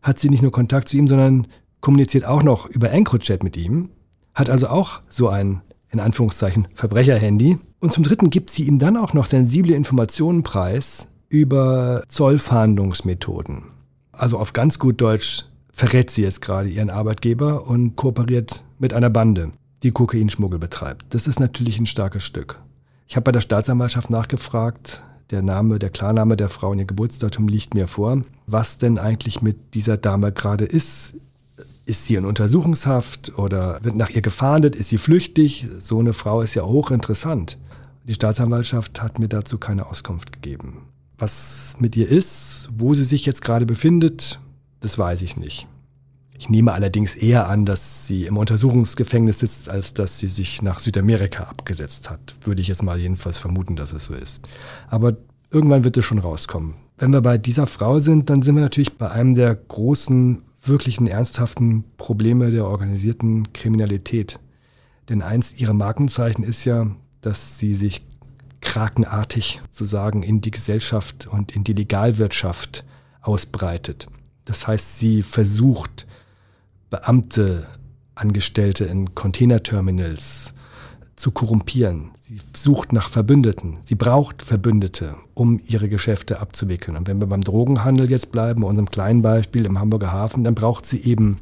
hat 0.02 0.20
sie 0.20 0.30
nicht 0.30 0.42
nur 0.42 0.52
Kontakt 0.52 0.90
zu 0.90 0.98
ihm, 0.98 1.08
sondern 1.08 1.48
kommuniziert 1.80 2.26
auch 2.26 2.44
noch 2.44 2.66
über 2.66 2.92
EncroChat 2.92 3.42
mit 3.42 3.56
ihm, 3.56 3.92
hat 4.34 4.50
also 4.50 4.68
auch 4.68 5.00
so 5.08 5.30
ein, 5.30 5.62
in 5.92 6.02
Anführungszeichen, 6.02 6.68
Verbrecherhandy. 6.74 7.58
Und 7.80 7.94
zum 7.94 8.04
Dritten 8.04 8.32
gibt 8.32 8.50
sie 8.50 8.64
ihm 8.64 8.80
dann 8.80 8.98
auch 8.98 9.14
noch 9.14 9.28
sensible 9.28 9.74
Informationen 9.74 10.44
preis 10.44 11.08
über 11.30 12.04
Zollfahndungsmethoden. 12.10 13.64
Also 14.12 14.38
auf 14.38 14.52
ganz 14.52 14.78
gut 14.78 15.00
Deutsch 15.00 15.46
verrät 15.72 16.12
sie 16.12 16.24
jetzt 16.24 16.42
gerade 16.42 16.68
ihren 16.68 16.90
Arbeitgeber 16.90 17.66
und 17.66 17.96
kooperiert 17.96 18.66
mit 18.78 18.94
einer 18.94 19.10
Bande, 19.10 19.54
die 19.84 19.92
Kokainschmuggel 19.92 20.60
betreibt. 20.60 21.14
Das 21.14 21.28
ist 21.28 21.40
natürlich 21.40 21.80
ein 21.80 21.86
starkes 21.86 22.24
Stück. 22.24 22.60
Ich 23.08 23.16
habe 23.16 23.24
bei 23.24 23.32
der 23.32 23.40
Staatsanwaltschaft 23.40 24.10
nachgefragt, 24.10 25.02
der 25.32 25.42
Name, 25.42 25.80
der 25.80 25.90
Klarname 25.90 26.38
der 26.38 26.50
Frau 26.50 26.72
und 26.72 26.80
ihr 26.80 26.86
Geburtsdatum 26.86 27.48
liegt 27.48 27.74
mir 27.74 27.88
vor. 27.88 28.22
Was 28.48 28.78
denn 28.78 28.98
eigentlich 28.98 29.42
mit 29.42 29.74
dieser 29.74 29.98
Dame 29.98 30.32
gerade 30.32 30.66
ist? 30.66 31.16
Ist 31.86 32.06
sie 32.06 32.16
in 32.16 32.26
Untersuchungshaft 32.26 33.38
oder 33.38 33.84
wird 33.84 33.96
nach 33.96 34.10
ihr 34.10 34.22
gefahndet? 34.22 34.76
Ist 34.76 34.90
sie 34.90 34.98
flüchtig? 34.98 35.68
So 35.80 36.00
eine 36.00 36.14
Frau 36.14 36.42
ist 36.42 36.56
ja 36.56 36.64
hochinteressant. 36.64 37.58
Die 38.08 38.14
Staatsanwaltschaft 38.14 39.02
hat 39.02 39.20
mir 39.20 39.28
dazu 39.28 39.58
keine 39.58 39.88
Auskunft 39.88 40.32
gegeben. 40.32 40.84
Was 41.18 41.76
mit 41.80 41.96
ihr 41.96 42.10
ist, 42.10 42.70
wo 42.76 42.94
sie 42.94 43.04
sich 43.04 43.26
jetzt 43.26 43.42
gerade 43.42 43.66
befindet, 43.66 44.40
das 44.82 44.98
weiß 45.00 45.22
ich 45.22 45.38
nicht. 45.38 45.68
Ich 46.38 46.50
nehme 46.50 46.74
allerdings 46.74 47.16
eher 47.16 47.48
an, 47.48 47.66
dass 47.66 48.08
sie 48.08 48.26
im 48.26 48.38
Untersuchungsgefängnis 48.38 49.40
sitzt, 49.40 49.70
als 49.70 49.94
dass 49.94 50.20
sie 50.20 50.28
sich 50.28 50.62
nach 50.62 50.80
Südamerika 50.80 51.44
abgesetzt 51.44 52.10
hat. 52.10 52.36
Würde 52.44 52.62
ich 52.62 52.68
jetzt 52.68 52.84
mal 52.84 53.00
jedenfalls 53.00 53.38
vermuten, 53.38 53.76
dass 53.76 53.94
es 53.94 54.06
so 54.06 54.14
ist. 54.14 54.48
Aber 54.90 55.16
irgendwann 55.50 55.86
wird 55.86 55.96
es 55.96 56.04
schon 56.04 56.20
rauskommen. 56.20 56.76
Wenn 56.98 57.14
wir 57.14 57.22
bei 57.22 57.38
dieser 57.38 57.68
Frau 57.68 58.00
sind, 58.00 58.30
dann 58.30 58.42
sind 58.42 58.56
wir 58.56 58.62
natürlich 58.62 58.98
bei 58.98 59.10
einem 59.10 59.34
der 59.34 59.56
großen, 59.56 60.42
wirklichen, 60.64 61.08
ernsthaften 61.08 61.86
Probleme 61.98 62.52
der 62.52 62.66
organisierten 62.66 63.54
Kriminalität. 63.54 64.40
Denn 65.10 65.22
eins 65.22 65.56
ihrer 65.58 65.74
Markenzeichen 65.74 66.44
ist 66.44 66.66
ja, 66.66 66.88
dass 67.22 67.60
sie 67.60 67.76
sich 67.76 68.06
krakenartig 68.62 69.62
sozusagen 69.70 70.24
in 70.24 70.42
die 70.42 70.52
Gesellschaft 70.52 71.28
und 71.28 71.56
in 71.56 71.64
die 71.64 71.74
Legalwirtschaft 71.74 72.84
ausbreitet. 73.22 74.08
Das 74.46 74.68
heißt, 74.68 74.98
sie 74.98 75.22
versucht, 75.22 76.08
Beamte, 76.90 77.68
Angestellte 78.16 78.86
in 78.86 79.14
Containerterminals 79.14 80.54
zu 81.16 81.32
korrumpieren. 81.32 82.12
Sie 82.16 82.40
sucht 82.56 82.94
nach 82.94 83.10
Verbündeten. 83.10 83.78
Sie 83.82 83.96
braucht 83.96 84.42
Verbündete, 84.42 85.16
um 85.34 85.62
ihre 85.66 85.90
Geschäfte 85.90 86.40
abzuwickeln. 86.40 86.98
Und 86.98 87.08
wenn 87.08 87.20
wir 87.20 87.28
beim 87.28 87.42
Drogenhandel 87.42 88.10
jetzt 88.10 88.32
bleiben, 88.32 88.62
bei 88.62 88.68
unserem 88.68 88.90
kleinen 88.90 89.22
Beispiel 89.22 89.66
im 89.66 89.80
Hamburger 89.80 90.12
Hafen, 90.12 90.44
dann 90.44 90.56
braucht 90.56 90.86
sie 90.86 91.02
eben 91.02 91.40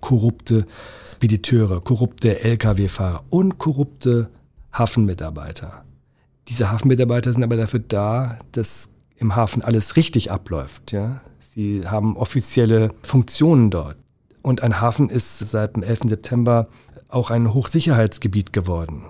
korrupte 0.00 0.66
Spediteure, 1.06 1.80
korrupte 1.80 2.40
Lkw-Fahrer 2.40 3.24
und 3.30 3.58
korrupte 3.58 4.30
Hafenmitarbeiter. 4.72 5.84
Diese 6.48 6.70
Hafenmitarbeiter 6.70 7.32
sind 7.32 7.42
aber 7.42 7.56
dafür 7.56 7.80
da, 7.80 8.38
dass 8.52 8.90
im 9.16 9.34
Hafen 9.34 9.62
alles 9.62 9.96
richtig 9.96 10.30
abläuft. 10.30 10.92
Ja? 10.92 11.20
Sie 11.38 11.86
haben 11.86 12.16
offizielle 12.16 12.92
Funktionen 13.02 13.70
dort. 13.70 13.96
Und 14.46 14.62
ein 14.62 14.80
Hafen 14.80 15.10
ist 15.10 15.40
seit 15.40 15.74
dem 15.74 15.82
11. 15.82 16.02
September 16.04 16.68
auch 17.08 17.30
ein 17.30 17.52
Hochsicherheitsgebiet 17.52 18.52
geworden. 18.52 19.02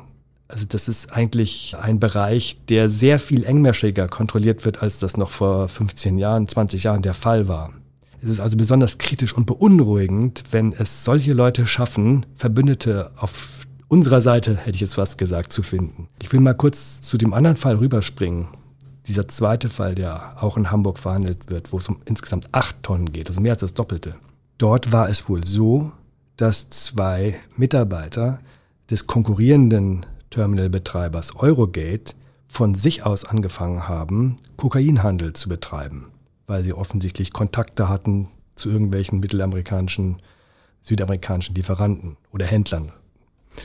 Also 0.49 0.65
das 0.67 0.89
ist 0.89 1.13
eigentlich 1.13 1.77
ein 1.79 2.01
Bereich, 2.01 2.57
der 2.71 2.89
sehr 2.89 3.19
viel 3.19 3.45
engmaschiger 3.45 4.09
kontrolliert 4.09 4.65
wird, 4.65 4.83
als 4.83 4.97
das 4.97 5.19
noch 5.19 5.29
vor 5.29 5.69
15 5.69 6.17
Jahren, 6.17 6.49
20 6.49 6.85
Jahren 6.85 7.03
der 7.03 7.13
Fall 7.13 7.49
war. 7.49 7.75
Es 8.23 8.31
ist 8.31 8.41
also 8.41 8.57
besonders 8.57 8.97
kritisch 8.97 9.37
und 9.37 9.45
beunruhigend, 9.45 10.45
wenn 10.53 10.73
es 10.73 11.05
solche 11.05 11.35
Leute 11.35 11.67
schaffen, 11.67 12.25
Verbündete 12.37 13.11
auf 13.19 13.67
unserer 13.89 14.23
Seite, 14.23 14.57
hätte 14.57 14.77
ich 14.77 14.83
es 14.83 14.95
fast 14.95 15.19
gesagt, 15.19 15.53
zu 15.53 15.63
finden. 15.63 16.09
Ich 16.23 16.33
will 16.33 16.41
mal 16.41 16.55
kurz 16.55 17.03
zu 17.03 17.19
dem 17.19 17.35
anderen 17.35 17.57
Fall 17.57 17.77
rüberspringen. 17.77 18.49
Dieser 19.07 19.29
zweite 19.29 19.69
Fall, 19.69 19.97
der 19.97 20.43
auch 20.43 20.57
in 20.57 20.71
Hamburg 20.71 20.99
verhandelt 20.99 21.51
wird, 21.51 21.75
wo 21.75 21.77
es 21.77 21.91
um 21.91 21.99
insgesamt 22.07 22.49
acht 22.53 22.83
Tonnen 22.83 23.13
geht, 23.13 23.29
also 23.29 23.43
mehr 23.43 23.53
als 23.53 23.61
das 23.61 23.75
Doppelte. 23.75 24.15
Dort 24.59 24.93
war 24.93 25.09
es 25.09 25.29
wohl 25.29 25.45
so, 25.45 25.93
dass 26.37 26.71
zwei 26.71 27.39
Mitarbeiter 27.57 28.41
des 28.91 29.07
konkurrierenden 29.07 30.07
Terminalbetreibers 30.31 31.37
Eurogate 31.37 32.15
von 32.49 32.75
sich 32.75 33.05
aus 33.05 33.25
angefangen 33.25 33.89
haben, 33.89 34.37
Kokainhandel 34.57 35.35
zu 35.35 35.49
betreiben, 35.49 36.07
weil 36.47 36.65
sie 36.65 36.73
offensichtlich 36.73 37.33
Kontakte 37.33 37.89
hatten 37.89 38.29
zu 38.55 38.71
irgendwelchen 38.71 39.21
mittelamerikanischen, 39.21 40.23
südamerikanischen 40.81 41.55
Lieferanten 41.55 42.17
oder 42.33 42.47
Händlern. 42.47 42.93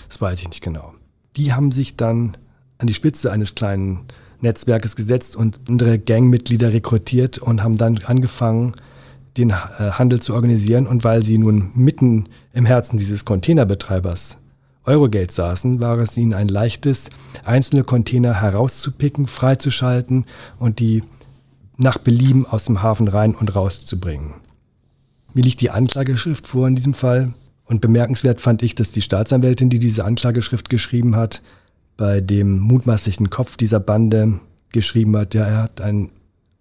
Das 0.08 0.20
weiß 0.20 0.42
ich 0.42 0.50
nicht 0.50 0.62
genau. 0.62 0.94
Die 1.38 1.54
haben 1.54 1.72
sich 1.72 1.96
dann 1.96 2.36
an 2.78 2.88
die 2.88 2.94
Spitze 2.94 3.32
eines 3.32 3.56
kleinen 3.56 4.08
Netzwerkes 4.42 4.96
gesetzt 4.96 5.36
und 5.36 5.60
andere 5.70 6.00
Gangmitglieder 6.00 6.74
rekrutiert 6.74 7.38
und 7.38 7.64
haben 7.64 7.78
dann 7.78 8.00
angefangen, 8.00 8.76
den 9.38 9.52
äh, 9.52 9.54
Handel 9.54 10.22
zu 10.22 10.34
organisieren. 10.34 10.88
Und 10.88 11.04
weil 11.04 11.24
sie 11.24 11.38
nun 11.38 11.72
mitten 11.74 12.30
im 12.54 12.66
Herzen 12.66 12.98
dieses 12.98 13.26
Containerbetreibers 13.26 14.38
Eurogate 14.86 15.32
saßen, 15.32 15.80
war 15.80 16.00
es 16.00 16.18
ihnen 16.18 16.34
ein 16.34 16.48
leichtes, 16.48 17.10
einzelne 17.46 17.84
Container 17.84 18.42
herauszupicken, 18.42 19.28
freizuschalten 19.28 20.26
und 20.58 20.80
die 20.80 21.04
nach 21.78 21.98
Belieben 21.98 22.46
aus 22.46 22.66
dem 22.66 22.82
Hafen 22.82 23.08
rein 23.08 23.36
und 23.36 23.56
rauszubringen. 23.56 24.34
Mir 25.34 25.44
liegt 25.44 25.62
die 25.62 25.70
Anklageschrift 25.70 26.48
vor 26.48 26.68
in 26.68 26.76
diesem 26.76 26.94
Fall. 26.94 27.34
Und 27.66 27.80
bemerkenswert 27.80 28.42
fand 28.42 28.64
ich, 28.64 28.76
dass 28.76 28.92
die 28.92 29.02
Staatsanwältin, 29.02 29.70
die 29.70 29.80
diese 29.80 30.04
Anklageschrift 30.04 30.70
geschrieben 30.70 31.16
hat, 31.16 31.42
bei 31.96 32.20
dem 32.20 32.60
mutmaßlichen 32.60 33.30
Kopf 33.30 33.56
dieser 33.56 33.80
Bande 33.80 34.40
geschrieben 34.72 35.16
hat, 35.16 35.34
ja, 35.34 35.46
er 35.46 35.64
hat 35.64 35.80
ein 35.80 36.10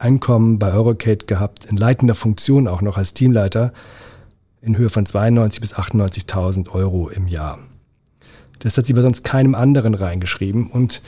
Einkommen 0.01 0.59
bei 0.59 0.73
Eurocate 0.73 1.27
gehabt, 1.27 1.67
in 1.67 1.77
leitender 1.77 2.15
Funktion 2.15 2.67
auch 2.67 2.81
noch 2.81 2.97
als 2.97 3.13
Teamleiter, 3.13 3.73
in 4.63 4.77
Höhe 4.77 4.91
von 4.91 5.05
92.000 5.05 5.61
bis 5.61 5.75
98.000 5.75 6.71
Euro 6.71 7.09
im 7.11 7.29
Jahr. 7.29 7.59
Das 8.61 8.77
hat 8.79 8.87
sie 8.87 8.93
bei 8.95 9.03
sonst 9.03 9.25
keinem 9.25 9.55
anderen 9.55 9.95
reingeschrieben. 9.95 10.71
Und 10.71 11.03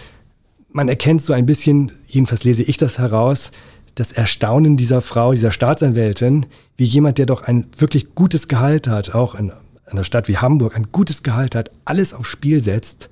man 0.71 0.89
erkennt 0.89 1.23
so 1.23 1.33
ein 1.33 1.47
bisschen, 1.47 1.93
jedenfalls 2.07 2.45
lese 2.45 2.63
ich 2.63 2.77
das 2.77 2.99
heraus, 2.99 3.53
das 3.95 4.13
Erstaunen 4.13 4.77
dieser 4.77 5.01
Frau, 5.01 5.33
dieser 5.33 5.53
Staatsanwältin, 5.53 6.47
wie 6.77 6.85
jemand, 6.85 7.19
der 7.19 7.27
doch 7.27 7.43
ein 7.43 7.67
wirklich 7.77 8.15
gutes 8.15 8.49
Gehalt 8.49 8.89
hat, 8.89 9.15
auch 9.15 9.35
in 9.35 9.53
einer 9.87 10.05
Stadt 10.05 10.29
wie 10.29 10.39
Hamburg, 10.39 10.77
ein 10.77 10.93
gutes 10.93 11.23
Gehalt 11.23 11.55
hat, 11.55 11.71
alles 11.85 12.15
aufs 12.15 12.31
Spiel 12.31 12.63
setzt 12.63 13.11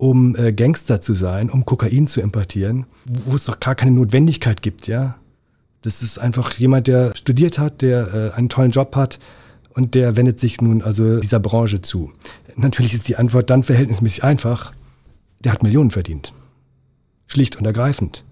um 0.00 0.34
äh, 0.34 0.54
Gangster 0.54 1.02
zu 1.02 1.12
sein, 1.12 1.50
um 1.50 1.66
Kokain 1.66 2.06
zu 2.06 2.22
importieren, 2.22 2.86
wo 3.04 3.34
es 3.34 3.44
doch 3.44 3.60
gar 3.60 3.74
keine 3.74 3.90
Notwendigkeit 3.90 4.62
gibt, 4.62 4.86
ja. 4.86 5.16
Das 5.82 6.02
ist 6.02 6.18
einfach 6.18 6.54
jemand, 6.54 6.86
der 6.86 7.14
studiert 7.14 7.58
hat, 7.58 7.82
der 7.82 8.14
äh, 8.14 8.30
einen 8.36 8.48
tollen 8.48 8.70
Job 8.70 8.96
hat 8.96 9.18
und 9.74 9.94
der 9.94 10.16
wendet 10.16 10.40
sich 10.40 10.62
nun 10.62 10.80
also 10.80 11.20
dieser 11.20 11.38
Branche 11.38 11.82
zu. 11.82 12.12
Natürlich 12.56 12.94
ist 12.94 13.08
die 13.08 13.16
Antwort 13.16 13.50
dann 13.50 13.62
verhältnismäßig 13.62 14.24
einfach. 14.24 14.72
Der 15.40 15.52
hat 15.52 15.62
Millionen 15.62 15.90
verdient. 15.90 16.32
Schlicht 17.26 17.56
und 17.56 17.66
ergreifend. 17.66 18.24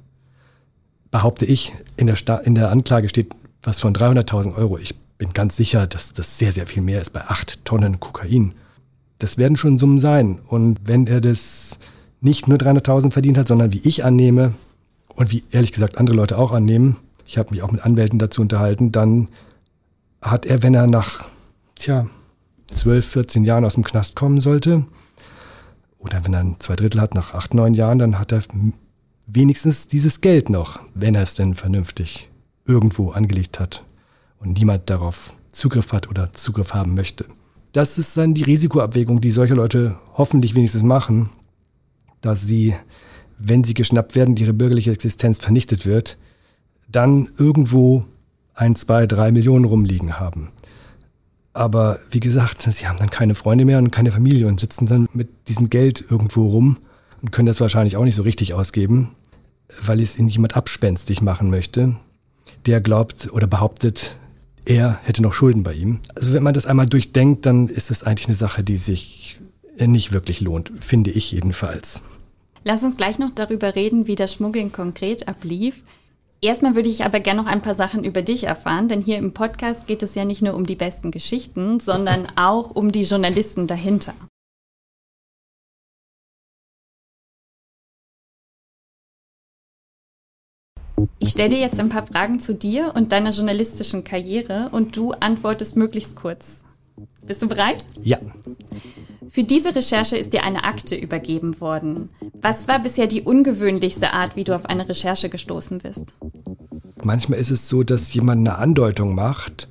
behaupte 1.11 1.45
ich, 1.45 1.75
in 1.99 2.07
der, 2.07 2.17
Sta 2.17 2.37
in 2.37 2.55
der 2.55 2.71
Anklage 2.71 3.11
steht 3.11 3.35
was 3.63 3.79
von 3.79 3.95
300.000 3.95 4.55
Euro. 4.57 4.79
Ich 4.79 4.95
bin 5.19 5.35
ganz 5.35 5.57
sicher, 5.57 5.87
dass 5.87 6.15
das 6.15 6.39
sehr, 6.39 6.53
sehr 6.53 6.67
viel 6.67 6.83
mehr 6.83 7.03
ist 7.03 7.11
bei 7.11 7.27
acht 7.27 7.63
Tonnen 7.67 8.01
Kokain. 8.01 8.55
Das 9.19 9.39
werden 9.39 9.57
schon 9.57 9.79
Summen 9.79 9.99
sein. 9.99 10.39
Und 10.47 10.81
wenn 10.85 11.07
er 11.07 11.21
das 11.21 11.79
nicht 12.21 12.49
nur 12.49 12.59
300.000 12.59 13.11
verdient 13.11 13.39
hat, 13.39 13.49
sondern 13.49 13.73
wie 13.73 13.81
ich 13.81 14.05
annehme 14.05 14.55
und 15.15 15.31
wie 15.31 15.45
ehrlich 15.51 15.73
gesagt 15.73 15.99
andere 15.99 16.17
Leute 16.17 16.39
auch 16.39 16.53
annehmen, 16.53 16.97
ich 17.27 17.39
habe 17.39 17.51
mich 17.51 17.63
auch 17.63 17.71
mit 17.71 17.83
Anwälten 17.85 18.19
dazu 18.19 18.41
unterhalten, 18.41 18.93
dann 18.93 19.29
hat 20.23 20.47
er, 20.47 20.63
wenn 20.63 20.75
er 20.75 20.87
nach, 20.87 21.27
tja, 21.75 22.07
12, 22.73 23.07
14 23.07 23.45
Jahren 23.45 23.65
aus 23.65 23.75
dem 23.75 23.85
Knast 23.85 24.17
kommen 24.17 24.41
sollte, 24.41 24.85
oder 25.99 26.25
wenn 26.25 26.35
er 26.35 26.57
zwei 26.61 26.77
Drittel 26.77 27.01
hat 27.01 27.15
nach 27.15 27.35
acht, 27.35 27.55
neun 27.55 27.75
Jahren, 27.75 27.99
dann 27.99 28.19
hat 28.19 28.33
er 28.33 28.43
wenigstens 29.27 29.87
dieses 29.87 30.21
Geld 30.21 30.49
noch, 30.49 30.81
wenn 30.95 31.15
er 31.15 31.23
es 31.23 31.35
denn 31.35 31.55
vernünftig 31.55 32.31
irgendwo 32.65 33.11
angelegt 33.11 33.59
hat 33.61 33.85
und 34.39 34.59
niemand 34.59 34.89
darauf 34.91 35.35
Zugriff 35.51 35.93
hat 35.93 36.09
oder 36.09 36.33
Zugriff 36.33 36.75
haben 36.75 36.95
möchte. 36.95 37.25
Das 37.79 37.97
ist 37.97 38.17
dann 38.17 38.35
die 38.35 38.43
Risikoabwägung, 38.43 39.21
die 39.21 39.31
solche 39.31 39.55
Leute 39.55 39.95
hoffentlich 40.15 40.57
wenigstens 40.57 40.83
machen, 40.83 41.31
dass 42.21 42.45
sie, 42.45 42.75
wenn 43.39 43.63
sie 43.63 43.73
geschnappt 43.73 44.17
werden, 44.17 44.37
ihre 44.37 44.53
bürgerliche 44.53 44.91
Existenz 44.91 45.39
vernichtet 45.39 45.87
wird, 45.87 46.19
dann 46.89 47.29
irgendwo 47.39 48.05
ein, 48.53 48.75
zwei, 48.75 49.07
drei 49.07 49.31
Millionen 49.31 49.65
rumliegen 49.65 50.19
haben. 50.19 50.51
Aber 51.53 52.01
wie 52.11 52.19
gesagt, 52.19 52.63
sie 52.63 52.89
haben 52.89 52.99
dann 52.99 53.11
keine 53.11 53.37
Freunde 53.37 53.65
mehr 53.65 53.79
und 53.79 53.93
keine 53.93 54.11
Familie 54.11 54.49
und 54.49 54.59
sitzen 54.59 54.87
dann 54.87 55.09
mit 55.13 55.29
diesem 55.47 55.71
Geld 55.71 56.05
irgendwo 56.11 56.49
rum 56.49 56.79
und 57.23 57.31
können 57.31 57.47
das 57.47 57.61
wahrscheinlich 57.61 57.97
auch 57.97 58.03
nicht 58.03 58.17
so 58.17 58.23
richtig 58.23 58.55
ausgeben, 58.55 59.13
weil 59.81 60.01
es 60.01 60.19
ihnen 60.19 60.27
jemand 60.27 60.57
abspenstig 60.57 61.23
machen 61.23 61.49
möchte, 61.49 61.95
der 62.67 62.81
glaubt 62.81 63.29
oder 63.33 63.47
behauptet, 63.47 64.17
er 64.69 65.01
hätte 65.03 65.23
noch 65.23 65.33
Schulden 65.33 65.63
bei 65.63 65.73
ihm. 65.73 66.01
Also 66.15 66.35
wenn 66.35 66.43
man 66.43 66.53
das 66.53 66.67
einmal 66.67 66.87
durchdenkt, 66.87 67.47
dann 67.47 67.69
ist 67.69 67.89
das 67.89 68.03
eigentlich 68.03 68.29
eine 68.29 68.37
Sache, 68.37 68.63
die 68.63 68.77
sich 68.77 69.41
nicht 69.79 70.13
wirklich 70.13 70.41
lohnt, 70.43 70.73
finde 70.79 71.11
ich 71.11 71.33
jedenfalls. 71.33 72.03
Lass 72.65 72.85
uns 72.85 72.97
gleich 72.97 73.19
noch 73.19 73.31
darüber 73.31 73.75
reden, 73.75 74.07
wie 74.07 74.15
das 74.15 74.35
Schmuggeln 74.35 74.71
konkret 74.71 75.27
ablief. 75.27 75.85
Erstmal 76.43 76.75
würde 76.75 76.91
ich 76.91 77.05
aber 77.05 77.21
gerne 77.21 77.43
noch 77.43 77.49
ein 77.49 77.63
paar 77.63 77.75
Sachen 77.75 78.05
über 78.05 78.21
dich 78.21 78.45
erfahren, 78.45 78.89
denn 78.89 79.01
hier 79.01 79.17
im 79.17 79.33
Podcast 79.33 79.87
geht 79.87 80.03
es 80.03 80.15
ja 80.15 80.25
nicht 80.25 80.43
nur 80.43 80.55
um 80.55 80.67
die 80.67 80.77
besten 80.77 81.11
Geschichten, 81.11 81.81
sondern 81.81 82.27
auch 82.37 82.71
um 82.71 82.93
die 82.93 83.03
Journalisten 83.03 83.67
dahinter. 83.67 84.15
Ich 91.19 91.31
stelle 91.31 91.51
dir 91.51 91.59
jetzt 91.59 91.79
ein 91.81 91.89
paar 91.89 92.07
Fragen 92.07 92.41
zu 92.41 92.55
dir 92.55 92.93
und 92.95 93.13
deiner 93.13 93.31
journalistischen 93.31 94.05
Karriere 94.05 94.69
und 94.73 94.97
du 94.97 95.13
antwortest 95.13 95.77
möglichst 95.77 96.17
kurz. 96.17 96.65
Bist 97.27 97.43
du 97.43 97.49
bereit? 97.49 97.85
Ja. 98.03 98.19
Für 99.29 99.45
diese 99.45 99.75
Recherche 99.75 100.17
ist 100.17 100.33
dir 100.33 100.43
eine 100.45 100.65
Akte 100.65 100.97
übergeben 100.97 101.61
worden. 101.61 102.09
Was 102.41 102.67
war 102.67 102.79
bisher 102.79 103.07
die 103.07 103.23
ungewöhnlichste 103.23 104.13
Art, 104.13 104.37
wie 104.37 104.45
du 104.45 104.55
auf 104.55 104.67
eine 104.67 104.89
Recherche 104.89 105.29
gestoßen 105.29 105.79
bist? 105.79 106.15
Manchmal 107.03 107.39
ist 107.39 107.51
es 107.51 107.69
so, 107.69 107.83
dass 107.83 108.13
jemand 108.15 108.49
eine 108.49 108.59
Andeutung 108.59 109.15
macht 109.15 109.69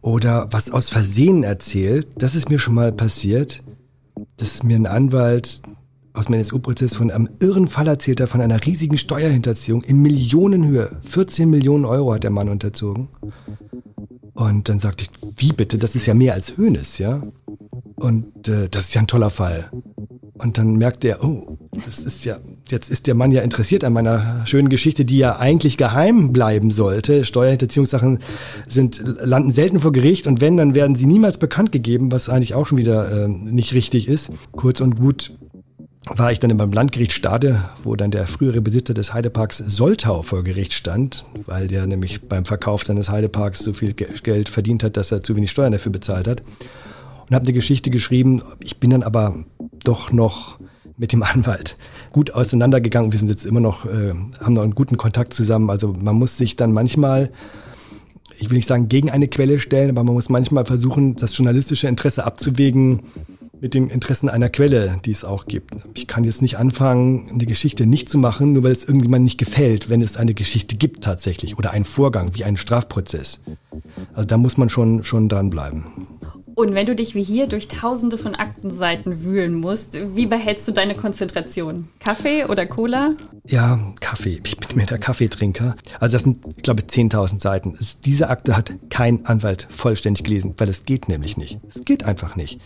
oder 0.00 0.48
was 0.50 0.70
aus 0.70 0.88
Versehen 0.88 1.44
erzählt. 1.44 2.08
Das 2.16 2.34
ist 2.34 2.50
mir 2.50 2.58
schon 2.58 2.74
mal 2.74 2.92
passiert, 2.92 3.62
dass 4.36 4.62
mir 4.62 4.76
ein 4.76 4.86
Anwalt 4.86 5.62
aus 6.14 6.26
dem 6.26 6.34
NSU-Prozess 6.34 6.96
von 6.96 7.10
einem 7.10 7.28
irren 7.40 7.68
Fall 7.68 7.88
erzählt 7.88 8.20
hat, 8.20 8.28
von 8.28 8.40
einer 8.40 8.64
riesigen 8.64 8.98
Steuerhinterziehung 8.98 9.82
in 9.82 10.02
Millionenhöhe. 10.02 10.98
14 11.02 11.48
Millionen 11.48 11.84
Euro 11.84 12.14
hat 12.14 12.24
der 12.24 12.30
Mann 12.30 12.48
unterzogen. 12.48 13.08
Und 14.34 14.68
dann 14.68 14.78
sagte 14.78 15.04
ich, 15.04 15.10
wie 15.36 15.52
bitte? 15.52 15.78
Das 15.78 15.94
ist 15.94 16.06
ja 16.06 16.14
mehr 16.14 16.34
als 16.34 16.56
Höhnes, 16.56 16.98
ja? 16.98 17.22
Und 17.96 18.48
äh, 18.48 18.68
das 18.68 18.86
ist 18.86 18.94
ja 18.94 19.02
ein 19.02 19.06
toller 19.06 19.30
Fall. 19.30 19.70
Und 20.34 20.58
dann 20.58 20.76
merkte 20.76 21.08
er, 21.08 21.24
oh, 21.24 21.58
das 21.84 22.00
ist 22.00 22.24
ja, 22.24 22.38
jetzt 22.68 22.90
ist 22.90 23.06
der 23.06 23.14
Mann 23.14 23.30
ja 23.30 23.42
interessiert 23.42 23.84
an 23.84 23.92
meiner 23.92 24.44
schönen 24.44 24.68
Geschichte, 24.68 25.04
die 25.04 25.18
ja 25.18 25.38
eigentlich 25.38 25.76
geheim 25.76 26.32
bleiben 26.32 26.70
sollte. 26.70 27.24
Steuerhinterziehungssachen 27.24 28.18
sind, 28.66 29.02
landen 29.20 29.52
selten 29.52 29.78
vor 29.78 29.92
Gericht 29.92 30.26
und 30.26 30.40
wenn, 30.40 30.56
dann 30.56 30.74
werden 30.74 30.96
sie 30.96 31.06
niemals 31.06 31.38
bekannt 31.38 31.70
gegeben, 31.70 32.10
was 32.10 32.28
eigentlich 32.28 32.54
auch 32.54 32.66
schon 32.66 32.78
wieder 32.78 33.24
äh, 33.24 33.28
nicht 33.28 33.74
richtig 33.74 34.08
ist. 34.08 34.32
Kurz 34.50 34.80
und 34.80 34.96
gut 34.96 35.38
war 36.08 36.32
ich 36.32 36.40
dann 36.40 36.56
beim 36.56 36.72
Landgericht 36.72 37.12
Stade, 37.12 37.62
wo 37.84 37.94
dann 37.94 38.10
der 38.10 38.26
frühere 38.26 38.60
Besitzer 38.60 38.92
des 38.92 39.14
Heideparks 39.14 39.58
Soltau 39.58 40.22
vor 40.22 40.42
Gericht 40.42 40.72
stand, 40.72 41.24
weil 41.46 41.68
der 41.68 41.86
nämlich 41.86 42.28
beim 42.28 42.44
Verkauf 42.44 42.84
seines 42.84 43.08
Heideparks 43.08 43.60
so 43.60 43.72
viel 43.72 43.92
Geld 43.92 44.48
verdient 44.48 44.82
hat, 44.82 44.96
dass 44.96 45.12
er 45.12 45.22
zu 45.22 45.36
wenig 45.36 45.50
Steuern 45.50 45.72
dafür 45.72 45.92
bezahlt 45.92 46.26
hat 46.26 46.42
und 47.28 47.34
habe 47.34 47.44
eine 47.44 47.52
Geschichte 47.52 47.90
geschrieben. 47.90 48.42
Ich 48.60 48.78
bin 48.78 48.90
dann 48.90 49.02
aber 49.02 49.44
doch 49.84 50.12
noch 50.12 50.58
mit 50.96 51.12
dem 51.12 51.22
Anwalt 51.22 51.76
gut 52.10 52.32
auseinandergegangen. 52.32 53.12
Wir 53.12 53.18
sind 53.18 53.28
jetzt 53.28 53.46
immer 53.46 53.60
noch, 53.60 53.86
äh, 53.86 54.12
haben 54.40 54.54
noch 54.54 54.62
einen 54.62 54.74
guten 54.74 54.96
Kontakt 54.96 55.32
zusammen. 55.34 55.70
Also 55.70 55.92
man 55.92 56.16
muss 56.16 56.36
sich 56.36 56.56
dann 56.56 56.72
manchmal, 56.72 57.30
ich 58.38 58.50
will 58.50 58.56
nicht 58.56 58.68
sagen 58.68 58.88
gegen 58.88 59.08
eine 59.08 59.28
Quelle 59.28 59.60
stellen, 59.60 59.90
aber 59.90 60.02
man 60.02 60.14
muss 60.14 60.28
manchmal 60.28 60.66
versuchen, 60.66 61.14
das 61.14 61.36
journalistische 61.36 61.86
Interesse 61.86 62.24
abzuwägen 62.24 63.04
mit 63.62 63.74
den 63.74 63.88
Interessen 63.88 64.28
einer 64.28 64.48
Quelle, 64.48 64.98
die 65.04 65.12
es 65.12 65.24
auch 65.24 65.46
gibt. 65.46 65.74
Ich 65.94 66.08
kann 66.08 66.24
jetzt 66.24 66.42
nicht 66.42 66.58
anfangen, 66.58 67.30
eine 67.30 67.46
Geschichte 67.46 67.86
nicht 67.86 68.08
zu 68.08 68.18
machen, 68.18 68.52
nur 68.52 68.64
weil 68.64 68.72
es 68.72 68.84
irgendjemand 68.84 69.22
nicht 69.22 69.38
gefällt, 69.38 69.88
wenn 69.88 70.02
es 70.02 70.16
eine 70.16 70.34
Geschichte 70.34 70.74
gibt 70.74 71.04
tatsächlich 71.04 71.56
oder 71.56 71.70
einen 71.70 71.84
Vorgang 71.84 72.34
wie 72.34 72.42
einen 72.42 72.56
Strafprozess. 72.56 73.40
Also 74.14 74.26
da 74.26 74.36
muss 74.36 74.56
man 74.56 74.68
schon, 74.68 75.04
schon 75.04 75.28
dranbleiben. 75.28 75.84
Und 76.54 76.74
wenn 76.74 76.86
du 76.86 76.96
dich 76.96 77.14
wie 77.14 77.22
hier 77.22 77.46
durch 77.46 77.68
tausende 77.68 78.18
von 78.18 78.34
Aktenseiten 78.34 79.22
wühlen 79.24 79.54
musst, 79.54 79.96
wie 80.16 80.26
behältst 80.26 80.66
du 80.66 80.72
deine 80.72 80.96
Konzentration? 80.96 81.88
Kaffee 82.00 82.44
oder 82.44 82.66
Cola? 82.66 83.14
Ja, 83.46 83.78
Kaffee. 84.00 84.40
Ich 84.44 84.58
bin 84.58 84.76
mir 84.76 84.86
der 84.86 84.98
Kaffeetrinker. 84.98 85.76
Also 86.00 86.14
das 86.14 86.24
sind, 86.24 86.62
glaube 86.64 86.80
ich, 86.80 86.88
10.000 86.88 87.40
Seiten. 87.40 87.78
Diese 88.04 88.28
Akte 88.28 88.56
hat 88.56 88.74
kein 88.90 89.24
Anwalt 89.24 89.68
vollständig 89.70 90.24
gelesen, 90.24 90.54
weil 90.58 90.68
es 90.68 90.84
geht 90.84 91.08
nämlich 91.08 91.36
nicht. 91.36 91.60
Es 91.68 91.84
geht 91.84 92.02
einfach 92.02 92.34
nicht. 92.34 92.60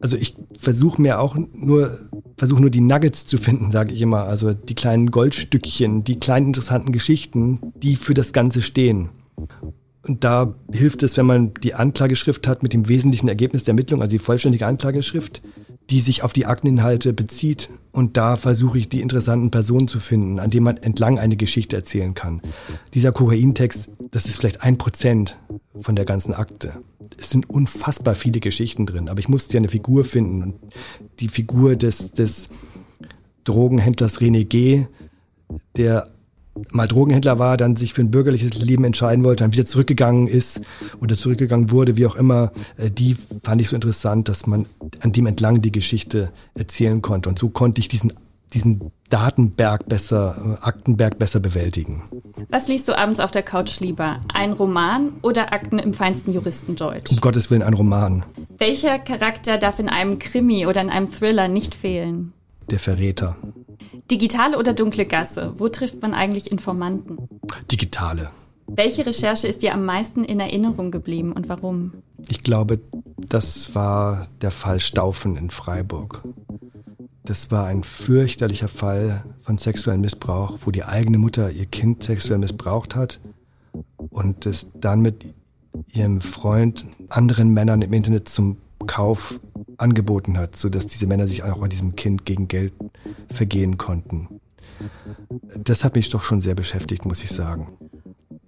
Also 0.00 0.16
ich 0.16 0.36
versuche 0.58 1.00
mir 1.00 1.20
auch 1.20 1.36
nur, 1.36 1.98
versuche 2.36 2.60
nur 2.60 2.70
die 2.70 2.80
Nuggets 2.80 3.26
zu 3.26 3.38
finden, 3.38 3.70
sage 3.70 3.92
ich 3.92 4.00
immer. 4.00 4.24
Also 4.24 4.52
die 4.52 4.74
kleinen 4.74 5.10
Goldstückchen, 5.10 6.04
die 6.04 6.20
kleinen 6.20 6.48
interessanten 6.48 6.92
Geschichten, 6.92 7.72
die 7.76 7.96
für 7.96 8.14
das 8.14 8.32
Ganze 8.32 8.62
stehen. 8.62 9.10
Und 10.02 10.22
da 10.22 10.54
hilft 10.70 11.02
es, 11.02 11.16
wenn 11.16 11.26
man 11.26 11.54
die 11.62 11.74
Anklageschrift 11.74 12.46
hat 12.46 12.62
mit 12.62 12.74
dem 12.74 12.88
wesentlichen 12.88 13.28
Ergebnis 13.28 13.64
der 13.64 13.72
Ermittlung, 13.72 14.02
also 14.02 14.10
die 14.10 14.18
vollständige 14.18 14.66
Anklageschrift, 14.66 15.40
die 15.90 16.00
sich 16.00 16.22
auf 16.22 16.32
die 16.32 16.46
Akteninhalte 16.46 17.12
bezieht. 17.12 17.70
Und 17.92 18.16
da 18.16 18.36
versuche 18.36 18.78
ich, 18.78 18.88
die 18.88 19.00
interessanten 19.00 19.50
Personen 19.50 19.88
zu 19.88 19.98
finden, 20.00 20.38
an 20.40 20.50
denen 20.50 20.64
man 20.64 20.76
entlang 20.76 21.18
eine 21.18 21.36
Geschichte 21.36 21.76
erzählen 21.76 22.14
kann. 22.14 22.42
Dieser 22.92 23.12
Kokaintext, 23.12 23.90
das 24.10 24.26
ist 24.26 24.36
vielleicht 24.36 24.62
ein 24.62 24.78
Prozent 24.78 25.38
von 25.80 25.96
der 25.96 26.04
ganzen 26.04 26.34
Akte. 26.34 26.72
Es 27.18 27.30
sind 27.30 27.48
unfassbar 27.48 28.14
viele 28.14 28.40
Geschichten 28.40 28.86
drin, 28.86 29.08
aber 29.08 29.20
ich 29.20 29.28
musste 29.28 29.54
ja 29.54 29.58
eine 29.58 29.68
Figur 29.68 30.04
finden. 30.04 30.42
Und 30.42 30.54
die 31.20 31.28
Figur 31.28 31.76
des, 31.76 32.12
des 32.12 32.48
Drogenhändlers 33.44 34.20
René 34.20 34.44
G., 34.44 34.86
der 35.76 36.08
mal 36.70 36.86
Drogenhändler 36.86 37.38
war, 37.38 37.56
dann 37.56 37.76
sich 37.76 37.94
für 37.94 38.02
ein 38.02 38.10
bürgerliches 38.10 38.54
Leben 38.62 38.84
entscheiden 38.84 39.24
wollte, 39.24 39.44
dann 39.44 39.52
wieder 39.52 39.64
zurückgegangen 39.64 40.28
ist 40.28 40.60
oder 41.00 41.16
zurückgegangen 41.16 41.70
wurde, 41.70 41.96
wie 41.96 42.06
auch 42.06 42.16
immer, 42.16 42.52
äh, 42.76 42.90
die 42.90 43.16
fand 43.42 43.60
ich 43.60 43.68
so 43.68 43.74
interessant, 43.74 44.28
dass 44.28 44.46
man 44.46 44.66
an 45.00 45.12
dem 45.12 45.26
entlang 45.26 45.60
die 45.62 45.72
Geschichte 45.72 46.30
erzählen 46.54 47.02
konnte. 47.02 47.28
Und 47.28 47.38
so 47.38 47.48
konnte 47.48 47.80
ich 47.80 47.88
diesen, 47.88 48.12
diesen 48.54 48.92
Datenberg 49.10 49.86
besser, 49.86 50.58
Aktenberg 50.62 51.18
besser 51.18 51.40
bewältigen. 51.40 52.04
Was 52.48 52.68
liest 52.68 52.88
du 52.88 52.96
abends 52.96 53.20
auf 53.20 53.30
der 53.30 53.42
Couch 53.42 53.80
lieber? 53.80 54.20
Ein 54.32 54.52
Roman 54.52 55.14
oder 55.22 55.52
Akten 55.52 55.78
im 55.78 55.92
feinsten 55.92 56.32
Juristendeutsch? 56.32 57.10
Um 57.10 57.20
Gottes 57.20 57.50
Willen 57.50 57.62
ein 57.62 57.74
Roman. 57.74 58.24
Welcher 58.58 58.98
Charakter 58.98 59.58
darf 59.58 59.78
in 59.78 59.88
einem 59.88 60.18
Krimi 60.18 60.66
oder 60.66 60.80
in 60.80 60.90
einem 60.90 61.10
Thriller 61.10 61.48
nicht 61.48 61.74
fehlen? 61.74 62.32
Der 62.70 62.78
Verräter. 62.78 63.36
Digitale 64.10 64.58
oder 64.58 64.72
dunkle 64.72 65.04
Gasse? 65.04 65.52
Wo 65.56 65.68
trifft 65.68 66.00
man 66.00 66.14
eigentlich 66.14 66.50
Informanten? 66.50 67.28
Digitale. 67.70 68.30
Welche 68.66 69.04
Recherche 69.04 69.46
ist 69.46 69.62
dir 69.62 69.74
am 69.74 69.84
meisten 69.84 70.24
in 70.24 70.40
Erinnerung 70.40 70.90
geblieben 70.90 71.32
und 71.32 71.48
warum? 71.48 71.92
Ich 72.28 72.42
glaube, 72.42 72.80
das 73.28 73.74
war 73.74 74.28
der 74.40 74.50
Fall 74.50 74.80
Staufen 74.80 75.36
in 75.36 75.50
Freiburg. 75.50 76.22
Das 77.26 77.50
war 77.50 77.66
ein 77.66 77.84
fürchterlicher 77.84 78.68
Fall 78.68 79.24
von 79.40 79.56
sexuellem 79.56 80.02
Missbrauch, 80.02 80.58
wo 80.64 80.70
die 80.70 80.84
eigene 80.84 81.16
Mutter 81.16 81.50
ihr 81.50 81.64
Kind 81.64 82.02
sexuell 82.02 82.38
missbraucht 82.38 82.94
hat 82.94 83.18
und 84.10 84.44
es 84.44 84.70
dann 84.74 85.00
mit 85.00 85.24
ihrem 85.92 86.20
Freund 86.20 86.84
anderen 87.08 87.48
Männern 87.48 87.80
im 87.80 87.94
Internet 87.94 88.28
zum 88.28 88.58
Kauf 88.86 89.40
angeboten 89.78 90.36
hat, 90.36 90.56
sodass 90.56 90.86
diese 90.86 91.06
Männer 91.06 91.26
sich 91.26 91.42
auch 91.42 91.62
an 91.62 91.70
diesem 91.70 91.96
Kind 91.96 92.26
gegen 92.26 92.46
Geld 92.46 92.74
vergehen 93.32 93.78
konnten. 93.78 94.40
Das 95.56 95.82
hat 95.82 95.94
mich 95.94 96.10
doch 96.10 96.22
schon 96.22 96.42
sehr 96.42 96.54
beschäftigt, 96.54 97.06
muss 97.06 97.24
ich 97.24 97.30
sagen. 97.30 97.68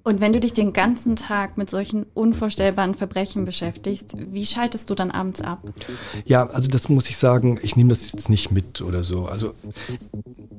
Und 0.06 0.20
wenn 0.20 0.32
du 0.32 0.38
dich 0.38 0.52
den 0.52 0.72
ganzen 0.72 1.16
Tag 1.16 1.58
mit 1.58 1.68
solchen 1.68 2.06
unvorstellbaren 2.14 2.94
Verbrechen 2.94 3.44
beschäftigst, 3.44 4.14
wie 4.16 4.46
schaltest 4.46 4.88
du 4.88 4.94
dann 4.94 5.10
abends 5.10 5.40
ab? 5.40 5.64
Ja, 6.24 6.46
also 6.46 6.68
das 6.68 6.88
muss 6.88 7.10
ich 7.10 7.16
sagen, 7.16 7.58
ich 7.60 7.74
nehme 7.74 7.88
das 7.88 8.12
jetzt 8.12 8.28
nicht 8.28 8.52
mit 8.52 8.82
oder 8.82 9.02
so. 9.02 9.26
Also 9.26 9.54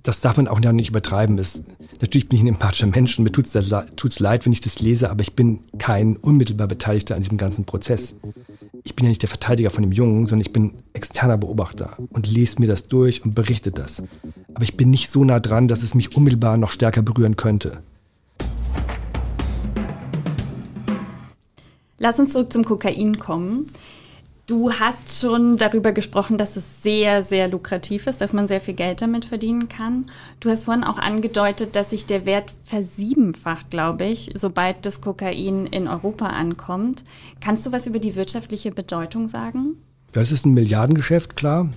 das 0.04 0.20
darf 0.20 0.36
man 0.36 0.50
auch 0.50 0.60
nicht 0.60 0.90
übertreiben. 0.90 1.38
Es, 1.38 1.64
natürlich 2.02 2.28
bin 2.28 2.40
ich 2.40 2.44
ein 2.44 2.50
empathischer 2.50 2.88
Mensch 2.88 3.18
und 3.18 3.24
mir 3.24 3.32
tut 3.32 3.46
es 3.46 4.20
leid, 4.20 4.46
wenn 4.46 4.52
ich 4.52 4.60
das 4.60 4.82
lese, 4.82 5.10
aber 5.10 5.22
ich 5.22 5.34
bin 5.34 5.62
kein 5.78 6.18
unmittelbar 6.18 6.68
Beteiligter 6.68 7.16
an 7.16 7.22
diesem 7.22 7.38
ganzen 7.38 7.64
Prozess. 7.64 8.18
Ich 8.84 8.98
bin 8.98 9.06
ja 9.06 9.10
nicht 9.10 9.22
der 9.22 9.30
Verteidiger 9.30 9.70
von 9.70 9.82
dem 9.82 9.94
Jungen, 9.94 10.28
sondern 10.28 10.46
ich 10.46 10.52
bin 10.52 10.74
externer 10.92 11.38
Beobachter 11.38 11.96
und 12.10 12.30
lese 12.30 12.60
mir 12.60 12.68
das 12.68 12.90
durch 12.90 13.24
und 13.24 13.34
berichte 13.34 13.72
das. 13.72 14.04
Aber 14.54 14.64
ich 14.64 14.76
bin 14.76 14.90
nicht 14.90 15.10
so 15.10 15.24
nah 15.24 15.40
dran, 15.40 15.70
dass 15.70 15.84
es 15.84 15.96
mich 15.96 16.18
unmittelbar 16.18 16.58
noch 16.58 16.72
stärker 16.72 17.02
berühren 17.02 17.38
könnte. 17.38 17.82
Lass 22.00 22.20
uns 22.20 22.34
zurück 22.34 22.54
zum 22.54 22.64
Kokain 22.64 23.20
kommen. 23.20 23.66
Du 24.48 24.72
hast 24.72 25.20
schon 25.20 25.58
darüber 25.58 25.92
gesprochen, 25.92 26.38
dass 26.38 26.56
es 26.56 26.82
sehr, 26.82 27.22
sehr 27.22 27.50
lukrativ 27.50 28.08
ist, 28.08 28.22
dass 28.22 28.32
man 28.32 28.48
sehr 28.48 28.62
viel 28.62 28.76
Geld 28.76 29.02
damit 29.02 29.26
verdienen 29.26 29.68
kann. 29.68 30.06
Du 30.40 30.50
hast 30.50 30.64
vorhin 30.64 30.86
auch 30.86 31.00
angedeutet, 31.00 31.76
dass 31.76 31.90
sich 31.90 32.06
der 32.06 32.26
Wert 32.26 32.54
versiebenfacht, 32.64 33.72
glaube 33.72 34.06
ich, 34.06 34.32
sobald 34.36 34.86
das 34.86 35.02
Kokain 35.02 35.66
in 35.66 35.90
Europa 35.90 36.28
ankommt. 36.28 37.04
Kannst 37.42 37.66
du 37.66 37.74
was 37.74 37.88
über 37.88 38.00
die 38.00 38.16
wirtschaftliche 38.16 38.72
Bedeutung 38.72 39.28
sagen? 39.28 39.76
Das 40.14 40.32
ist 40.32 40.46
ein 40.46 40.54
Milliardengeschäft, 40.54 41.36
klar. 41.36 41.70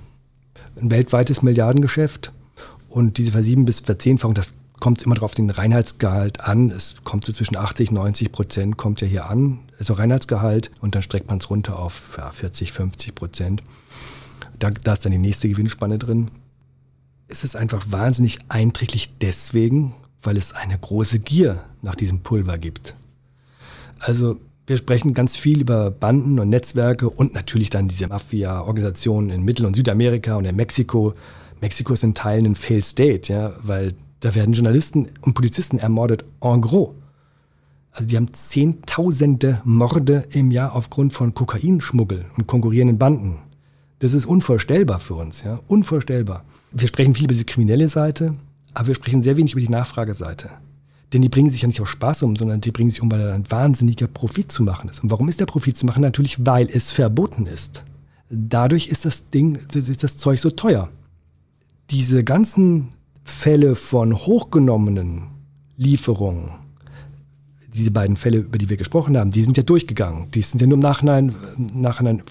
Ein 0.81 0.93
weltweites 0.93 1.43
Milliardengeschäft. 1.43 2.31
Und 2.89 3.19
diese 3.19 3.33
Versieben- 3.33 3.65
bis 3.65 3.81
Verzehnfachung, 3.81 4.35
das 4.35 4.53
kommt 4.81 4.99
es 4.99 5.05
immer 5.05 5.15
darauf 5.15 5.35
den 5.35 5.51
Reinheitsgehalt 5.51 6.41
an. 6.41 6.71
Es 6.71 6.97
kommt 7.05 7.25
so 7.25 7.33
zwischen 7.33 7.57
80, 7.57 7.91
90 7.93 8.33
Prozent 8.33 8.77
kommt 8.77 9.01
ja 9.01 9.07
hier 9.07 9.31
an, 9.31 9.61
also 9.79 9.95
Reinheitsgehalt 9.95 10.71
und 10.81 10.95
dann 10.95 11.03
streckt 11.03 11.29
man 11.29 11.39
es 11.39 11.51
runter 11.51 11.79
auf 11.79 12.17
ja, 12.19 12.31
40, 12.31 12.73
50 12.73 13.15
Prozent. 13.15 13.63
Da, 14.59 14.71
da 14.71 14.95
ist 14.95 15.05
dann 15.05 15.13
die 15.13 15.19
nächste 15.19 15.49
Gewinnspanne 15.49 15.99
drin. 15.99 16.31
Es 17.29 17.45
ist 17.45 17.57
einfach 17.57 17.87
wahnsinnig 17.91 18.39
einträglich 18.49 19.13
deswegen, 19.21 19.95
weil 20.23 20.37
es 20.37 20.53
eine 20.53 20.77
große 20.79 21.21
Gier 21.21 21.63
nach 21.83 21.95
diesem 21.95 22.21
Pulver 22.21 22.59
gibt. 22.59 22.95
Also 23.99 24.41
wir 24.67 24.77
sprechen 24.77 25.15
ganz 25.15 25.37
viel 25.37 25.61
über 25.61 25.91
Banden 25.91 26.39
und 26.39 26.49
Netzwerke 26.49 27.09
und 27.09 27.35
natürlich 27.35 27.71
dann 27.71 27.89
diese 27.89 28.09
Mafia-Organisationen 28.09 29.31
in 29.31 29.43
Mittel- 29.43 29.67
und 29.67 29.75
Südamerika 29.75 30.37
und 30.37 30.45
in 30.45 30.57
Mexiko. 30.57 31.15
Mexiko 31.61 31.93
ist 31.93 32.05
in 32.05 32.15
Teilen 32.15 32.47
ein 32.47 32.55
Failed 32.55 32.85
State, 32.85 33.33
ja, 33.33 33.53
weil 33.63 33.95
da 34.21 34.35
werden 34.35 34.53
Journalisten 34.53 35.09
und 35.23 35.35
Polizisten 35.35 35.79
ermordet 35.79 36.25
en 36.41 36.61
gros. 36.61 36.91
Also 37.93 38.07
die 38.07 38.17
haben 38.17 38.33
Zehntausende 38.33 39.61
Morde 39.65 40.25
im 40.31 40.51
Jahr 40.51 40.75
aufgrund 40.75 41.13
von 41.13 41.35
Kokainschmuggel 41.35 42.27
und 42.37 42.47
konkurrierenden 42.47 42.99
Banden. 42.99 43.39
Das 43.99 44.15
ist 44.15 44.27
unvorstellbar 44.27 45.01
für 45.01 45.15
uns, 45.15 45.43
ja, 45.43 45.61
unvorstellbar. 45.67 46.45
Wir 46.71 46.89
sprechen 46.89 47.15
viel 47.15 47.25
über 47.25 47.35
die 47.35 47.45
kriminelle 47.45 47.89
Seite, 47.89 48.35
aber 48.75 48.89
wir 48.89 48.95
sprechen 48.95 49.23
sehr 49.23 49.37
wenig 49.37 49.53
über 49.53 49.61
die 49.61 49.69
Nachfrageseite. 49.69 50.51
Denn 51.13 51.23
die 51.23 51.29
bringen 51.29 51.51
sich 51.51 51.63
ja 51.63 51.69
nicht 51.69 51.81
auf 51.81 51.91
Spaß 51.91 52.23
um, 52.23 52.37
sondern 52.37 52.61
die 52.61 52.71
bringen 52.71 52.91
sich 52.91 53.03
um, 53.03 53.11
weil 53.11 53.19
da 53.19 53.35
ein 53.35 53.51
wahnsinniger 53.51 54.07
Profit 54.07 54.53
zu 54.53 54.63
machen 54.63 54.89
ist. 54.89 55.03
Und 55.03 55.11
warum 55.11 55.29
ist 55.29 55.41
der 55.41 55.47
Profit 55.47 55.77
zu 55.77 55.85
machen? 55.85 56.03
Natürlich, 56.03 56.47
weil 56.47 56.69
es 56.73 56.93
verboten 56.93 57.47
ist. 57.47 57.83
Dadurch 58.31 58.87
ist 58.89 59.05
das 59.05 59.31
Ding, 59.31 59.57
ist 59.75 60.05
das 60.05 60.17
Zeug 60.17 60.39
so 60.39 60.51
teuer. 60.51 60.89
Diese 61.91 62.23
ganzen 62.23 62.91
Fälle 63.25 63.77
von 63.77 64.17
hochgenommenen 64.17 65.29
Lieferungen, 65.77 66.51
diese 67.75 67.91
beiden 67.91 68.17
Fälle, 68.17 68.39
über 68.39 68.59
die 68.59 68.69
wir 68.69 68.77
gesprochen 68.77 69.17
haben, 69.17 69.31
die 69.31 69.45
sind 69.45 69.57
ja 69.57 69.63
durchgegangen. 69.63 70.31
Die 70.33 70.43
sind 70.43 70.61
ja 70.61 70.67
nur 70.67 70.75
im 70.75 70.81
Nachhinein, 70.81 71.35
Nachhinein 71.57 72.23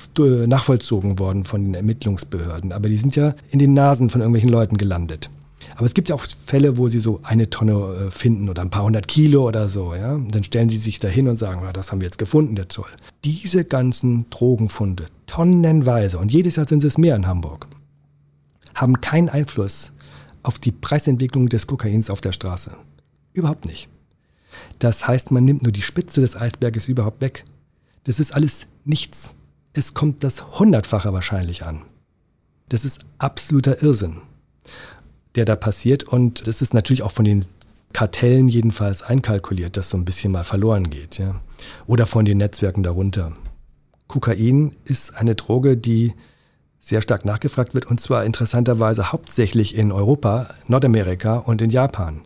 nachvollzogen 0.48 1.18
worden 1.18 1.46
von 1.46 1.64
den 1.64 1.74
Ermittlungsbehörden. 1.76 2.72
Aber 2.72 2.90
die 2.90 2.98
sind 2.98 3.16
ja 3.16 3.34
in 3.50 3.60
den 3.60 3.74
Nasen 3.74 4.10
von 4.10 4.22
irgendwelchen 4.22 4.50
Leuten 4.50 4.78
gelandet. 4.78 5.30
Aber 5.76 5.86
es 5.86 5.94
gibt 5.94 6.10
ja 6.10 6.16
auch 6.16 6.26
Fälle, 6.46 6.78
wo 6.78 6.88
sie 6.88 7.00
so 7.00 7.20
eine 7.24 7.50
Tonne 7.50 8.08
äh, 8.08 8.12
finden 8.12 8.50
oder 8.50 8.62
ein 8.62 8.70
paar 8.70 8.84
hundert 8.84 9.08
Kilo 9.08 9.48
oder 9.48 9.68
so. 9.70 9.94
Ja? 9.94 10.18
Dann 10.18 10.44
stellen 10.44 10.70
sie 10.70 10.78
sich 10.78 11.00
dahin 11.00 11.28
und 11.28 11.38
sagen, 11.38 11.62
ja, 11.64 11.74
das 11.74 11.92
haben 11.92 12.02
wir 12.02 12.06
jetzt 12.06 12.18
gefunden, 12.18 12.56
der 12.56 12.70
Zoll. 12.70 12.90
Diese 13.24 13.66
ganzen 13.66 14.30
Drogenfunde, 14.30 15.08
tonnenweise, 15.28 16.18
und 16.18 16.32
jedes 16.32 16.56
Jahr 16.56 16.68
sind 16.68 16.84
es 16.84 16.98
mehr 16.98 17.16
in 17.16 17.28
Hamburg, 17.28 17.68
haben 18.74 19.02
keinen 19.02 19.30
Einfluss 19.30 19.92
auf 20.44 20.60
die 20.60 20.72
Preisentwicklung 20.72 21.50
des 21.50 21.68
Kokains 21.68 22.10
auf 22.10 22.22
der 22.22 22.32
Straße. 22.32 22.76
Überhaupt 23.34 23.66
nicht. 23.66 23.90
Das 24.80 25.08
heißt, 25.08 25.32
man 25.32 25.46
nimmt 25.46 25.64
nur 25.64 25.72
die 25.72 25.82
Spitze 25.82 26.22
des 26.22 26.36
Eisberges 26.36 26.88
überhaupt 26.88 27.22
weg. 27.22 27.46
Das 28.06 28.20
ist 28.20 28.34
alles 28.34 28.68
nichts. 28.86 29.36
Es 29.74 29.94
kommt 29.94 30.24
das 30.24 30.60
Hundertfache 30.60 31.14
wahrscheinlich 31.14 31.64
an. 31.64 31.84
Das 32.70 32.86
ist 32.86 33.00
absoluter 33.18 33.82
Irrsinn, 33.82 34.22
der 35.36 35.46
da 35.46 35.56
passiert. 35.56 36.04
Und 36.04 36.48
das 36.48 36.62
ist 36.62 36.74
natürlich 36.74 37.04
auch 37.04 37.12
von 37.12 37.26
den 37.26 37.46
Kartellen 37.94 38.48
jedenfalls 38.48 39.02
einkalkuliert, 39.02 39.78
dass 39.78 39.90
so 39.90 39.98
ein 39.98 40.06
bisschen 40.06 40.32
mal 40.32 40.44
verloren 40.44 40.90
geht. 40.90 41.18
Ja? 41.18 41.42
Oder 41.88 42.06
von 42.06 42.26
den 42.26 42.38
Netzwerken 42.38 42.84
darunter. 42.84 43.36
Kokain 44.08 44.72
ist 44.86 45.16
eine 45.16 45.36
Droge, 45.36 45.78
die 45.78 46.14
sehr 46.80 47.02
stark 47.02 47.26
nachgefragt 47.26 47.74
wird, 47.74 47.86
und 47.86 48.00
zwar 48.00 48.26
interessanterweise 48.26 49.12
hauptsächlich 49.12 49.76
in 49.76 49.92
Europa, 49.92 50.54
Nordamerika 50.68 51.38
und 51.38 51.62
in 51.62 51.70
Japan. 51.70 52.22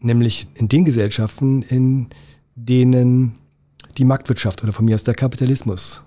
Nämlich 0.00 0.48
in 0.54 0.68
den 0.68 0.84
Gesellschaften, 0.84 1.62
in 1.62 2.08
denen 2.54 3.36
die 3.98 4.04
Marktwirtschaft 4.04 4.62
oder 4.62 4.72
von 4.72 4.84
mir 4.84 4.94
aus 4.94 5.04
der 5.04 5.14
Kapitalismus 5.14 6.02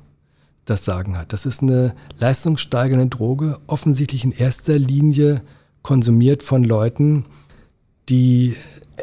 das 0.65 0.83
Sagen 0.83 1.17
hat. 1.17 1.31
Das 1.31 1.45
ist 1.45 1.61
eine 1.61 1.95
leistungssteigernde 2.17 3.07
Droge, 3.07 3.59
offensichtlich 3.67 4.23
in 4.23 4.31
erster 4.31 4.77
Linie 4.77 5.41
konsumiert 5.83 6.41
von 6.41 6.63
Leuten, 6.63 7.25
die 8.09 8.55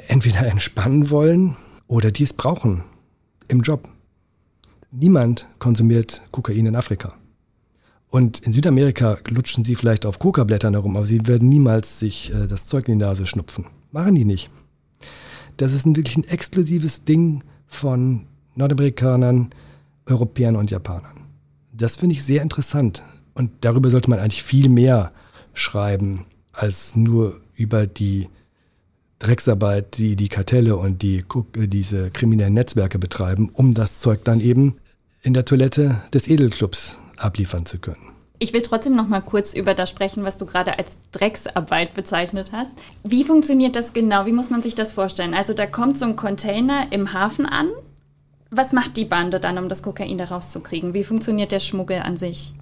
entweder 0.08 0.46
entspannen 0.46 1.10
wollen 1.10 1.56
oder 1.86 2.10
die 2.10 2.24
es 2.24 2.32
brauchen 2.32 2.82
im 3.48 3.60
Job. 3.60 3.88
Niemand 4.90 5.46
konsumiert 5.58 6.22
Kokain 6.32 6.66
in 6.66 6.76
Afrika. 6.76 7.14
Und 8.12 8.40
in 8.40 8.52
Südamerika 8.52 9.16
lutschen 9.26 9.64
sie 9.64 9.74
vielleicht 9.74 10.04
auf 10.04 10.18
Coca-Blättern 10.18 10.74
herum, 10.74 10.98
aber 10.98 11.06
sie 11.06 11.26
werden 11.26 11.48
niemals 11.48 11.98
sich 11.98 12.30
äh, 12.30 12.46
das 12.46 12.66
Zeug 12.66 12.86
in 12.86 12.98
die 12.98 13.04
Nase 13.06 13.24
schnupfen. 13.24 13.64
Machen 13.90 14.14
die 14.14 14.26
nicht. 14.26 14.50
Das 15.56 15.72
ist 15.72 15.86
ein 15.86 15.96
wirklich 15.96 16.18
ein 16.18 16.28
exklusives 16.28 17.06
Ding 17.06 17.42
von 17.66 18.26
Nordamerikanern, 18.54 19.48
Europäern 20.04 20.56
und 20.56 20.70
Japanern. 20.70 21.22
Das 21.72 21.96
finde 21.96 22.12
ich 22.12 22.22
sehr 22.22 22.42
interessant. 22.42 23.02
Und 23.32 23.50
darüber 23.62 23.88
sollte 23.88 24.10
man 24.10 24.18
eigentlich 24.18 24.42
viel 24.42 24.68
mehr 24.68 25.12
schreiben, 25.54 26.26
als 26.52 26.94
nur 26.94 27.40
über 27.54 27.86
die 27.86 28.28
Drecksarbeit, 29.20 29.96
die 29.96 30.16
die 30.16 30.28
Kartelle 30.28 30.76
und 30.76 31.00
die, 31.00 31.24
äh, 31.56 31.66
diese 31.66 32.10
kriminellen 32.10 32.52
Netzwerke 32.52 32.98
betreiben, 32.98 33.48
um 33.54 33.72
das 33.72 34.00
Zeug 34.00 34.22
dann 34.24 34.40
eben 34.40 34.76
in 35.22 35.32
der 35.32 35.46
Toilette 35.46 36.02
des 36.12 36.28
Edelclubs 36.28 36.98
abliefern 37.16 37.66
zu 37.66 37.78
können. 37.78 38.12
Ich 38.38 38.52
will 38.52 38.62
trotzdem 38.62 38.96
noch 38.96 39.06
mal 39.06 39.20
kurz 39.20 39.54
über 39.54 39.72
das 39.72 39.88
sprechen, 39.88 40.24
was 40.24 40.36
du 40.36 40.46
gerade 40.46 40.76
als 40.76 40.98
Drecksarbeit 41.12 41.94
bezeichnet 41.94 42.50
hast. 42.50 42.72
Wie 43.04 43.22
funktioniert 43.22 43.76
das 43.76 43.92
genau? 43.92 44.26
Wie 44.26 44.32
muss 44.32 44.50
man 44.50 44.62
sich 44.62 44.74
das 44.74 44.92
vorstellen? 44.92 45.32
Also 45.32 45.54
da 45.54 45.66
kommt 45.66 45.96
so 45.96 46.06
ein 46.06 46.16
Container 46.16 46.86
im 46.90 47.12
Hafen 47.12 47.46
an. 47.46 47.68
Was 48.50 48.72
macht 48.72 48.96
die 48.96 49.04
Bande 49.04 49.38
dann, 49.38 49.58
um 49.58 49.68
das 49.68 49.82
Kokain 49.82 50.18
da 50.18 50.24
rauszukriegen? 50.24 50.92
Wie 50.92 51.04
funktioniert 51.04 51.52
der 51.52 51.60
Schmuggel 51.60 52.00
an 52.00 52.16
sich? 52.16 52.54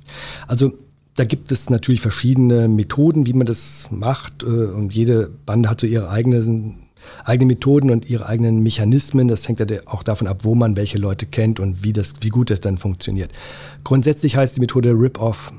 Also 0.46 0.72
da 1.14 1.24
gibt 1.24 1.50
es 1.50 1.70
natürlich 1.70 2.02
verschiedene 2.02 2.68
Methoden, 2.68 3.26
wie 3.26 3.32
man 3.32 3.46
das 3.46 3.88
macht. 3.90 4.42
Äh, 4.42 4.46
und 4.46 4.94
jede 4.94 5.30
Bande 5.46 5.70
hat 5.70 5.80
so 5.80 5.86
ihre 5.86 6.10
eigenen 6.10 6.79
eigene 7.24 7.46
Methoden 7.46 7.90
und 7.90 8.08
ihre 8.08 8.26
eigenen 8.26 8.62
Mechanismen. 8.62 9.28
Das 9.28 9.46
hängt 9.48 9.60
ja 9.60 9.66
auch 9.86 10.02
davon 10.02 10.26
ab, 10.26 10.44
wo 10.44 10.54
man 10.54 10.76
welche 10.76 10.98
Leute 10.98 11.26
kennt 11.26 11.60
und 11.60 11.84
wie, 11.84 11.92
das, 11.92 12.14
wie 12.20 12.28
gut 12.28 12.50
das 12.50 12.60
dann 12.60 12.78
funktioniert. 12.78 13.30
Grundsätzlich 13.84 14.36
heißt 14.36 14.56
die 14.56 14.60
Methode 14.60 14.90
Rip-Off. 14.90 15.52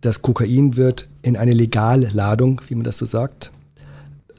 Das 0.00 0.22
Kokain 0.22 0.76
wird 0.76 1.08
in 1.22 1.36
eine 1.36 1.52
Legalladung, 1.52 2.60
wie 2.68 2.74
man 2.74 2.84
das 2.84 2.98
so 2.98 3.06
sagt, 3.06 3.50